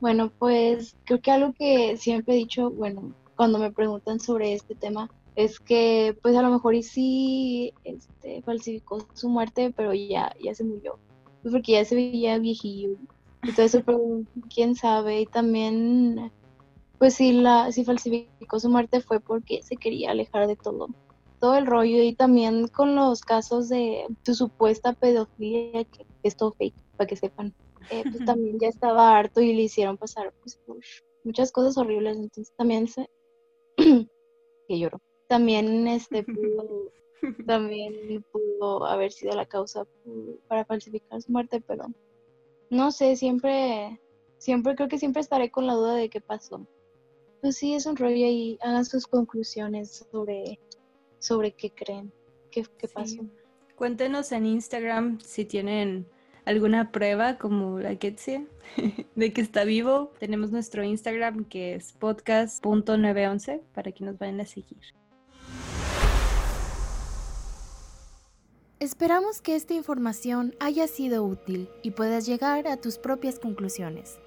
Bueno, 0.00 0.30
pues 0.38 0.96
creo 1.04 1.20
que 1.20 1.30
algo 1.30 1.52
que 1.52 1.96
siempre 1.96 2.34
he 2.34 2.36
dicho, 2.36 2.70
bueno, 2.70 3.14
cuando 3.36 3.58
me 3.58 3.70
preguntan 3.70 4.20
sobre 4.20 4.52
este 4.52 4.74
tema, 4.74 5.08
es 5.36 5.58
que 5.60 6.16
pues 6.22 6.36
a 6.36 6.42
lo 6.42 6.50
mejor 6.50 6.74
y 6.74 6.82
sí 6.82 7.72
este, 7.84 8.42
falsificó 8.42 9.06
su 9.14 9.28
muerte, 9.28 9.72
pero 9.74 9.94
ya, 9.94 10.34
ya 10.42 10.54
se 10.54 10.64
murió. 10.64 10.98
Pues, 11.44 11.52
porque 11.52 11.72
ya 11.72 11.84
se 11.84 11.94
veía 11.94 12.38
viejillo 12.38 12.96
eso, 13.58 13.82
pero 13.86 14.22
quién 14.52 14.74
sabe. 14.74 15.20
Y 15.20 15.26
también, 15.26 16.32
pues 16.98 17.14
si, 17.14 17.32
la, 17.32 17.70
si 17.70 17.84
falsificó 17.84 18.58
su 18.58 18.70
muerte 18.70 19.02
fue 19.02 19.20
porque 19.20 19.62
se 19.62 19.76
quería 19.76 20.12
alejar 20.12 20.46
de 20.46 20.56
todo, 20.56 20.88
todo 21.40 21.56
el 21.56 21.66
rollo. 21.66 22.02
Y 22.02 22.14
también 22.14 22.68
con 22.68 22.94
los 22.94 23.20
casos 23.20 23.68
de 23.68 24.06
su 24.24 24.34
supuesta 24.34 24.94
pedofilia, 24.94 25.84
que 25.84 26.06
es 26.22 26.34
todo 26.34 26.52
fake, 26.52 26.74
para 26.96 27.06
que 27.06 27.16
sepan. 27.16 27.54
Eh, 27.90 28.04
pues 28.10 28.24
también 28.24 28.58
ya 28.58 28.68
estaba 28.68 29.14
harto 29.16 29.42
y 29.42 29.52
le 29.52 29.62
hicieron 29.62 29.98
pasar 29.98 30.32
pues, 30.40 30.58
muchas 31.24 31.52
cosas 31.52 31.76
horribles. 31.76 32.16
Entonces 32.16 32.54
también 32.56 32.88
se... 32.88 33.08
que 33.76 34.78
lloró. 34.78 34.98
También 35.28 35.88
este 35.88 36.22
pudo 36.22 36.90
también 37.46 38.24
pudo 38.30 38.86
haber 38.86 39.12
sido 39.12 39.34
la 39.34 39.46
causa 39.46 39.86
para 40.48 40.64
falsificar 40.64 41.20
su 41.22 41.32
muerte, 41.32 41.60
pero 41.60 41.86
no 42.70 42.90
sé, 42.90 43.16
siempre, 43.16 44.00
siempre 44.38 44.74
creo 44.74 44.88
que 44.88 44.98
siempre 44.98 45.20
estaré 45.20 45.50
con 45.50 45.66
la 45.66 45.74
duda 45.74 45.94
de 45.94 46.08
qué 46.08 46.20
pasó. 46.20 46.66
Pues 47.40 47.56
sí, 47.56 47.74
es 47.74 47.86
un 47.86 47.96
rollo 47.96 48.26
y 48.26 48.58
hagan 48.62 48.84
sus 48.84 49.06
conclusiones 49.06 50.06
sobre, 50.10 50.58
sobre 51.18 51.52
qué 51.52 51.70
creen, 51.70 52.12
qué, 52.50 52.64
pasó. 52.92 53.22
Cuéntenos 53.76 54.32
en 54.32 54.46
Instagram 54.46 55.20
si 55.20 55.44
tienen 55.44 56.06
alguna 56.44 56.90
prueba 56.90 57.38
como 57.38 57.78
la 57.80 57.96
Ketsia 57.96 58.46
de 59.14 59.32
que 59.32 59.40
está 59.40 59.64
vivo. 59.64 60.12
Tenemos 60.18 60.50
nuestro 60.52 60.84
Instagram 60.84 61.44
que 61.44 61.74
es 61.74 61.92
podcast.911 61.98 63.60
para 63.74 63.92
que 63.92 64.04
nos 64.04 64.18
vayan 64.18 64.40
a 64.40 64.46
seguir. 64.46 64.80
Esperamos 68.84 69.40
que 69.40 69.56
esta 69.56 69.72
información 69.72 70.54
haya 70.60 70.86
sido 70.88 71.24
útil 71.24 71.70
y 71.80 71.92
puedas 71.92 72.26
llegar 72.26 72.68
a 72.68 72.76
tus 72.76 72.98
propias 72.98 73.38
conclusiones. 73.38 74.18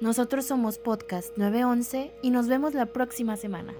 Nosotros 0.00 0.46
somos 0.46 0.78
Podcast 0.78 1.36
911 1.36 2.10
y 2.22 2.30
nos 2.30 2.48
vemos 2.48 2.72
la 2.72 2.86
próxima 2.86 3.36
semana. 3.36 3.74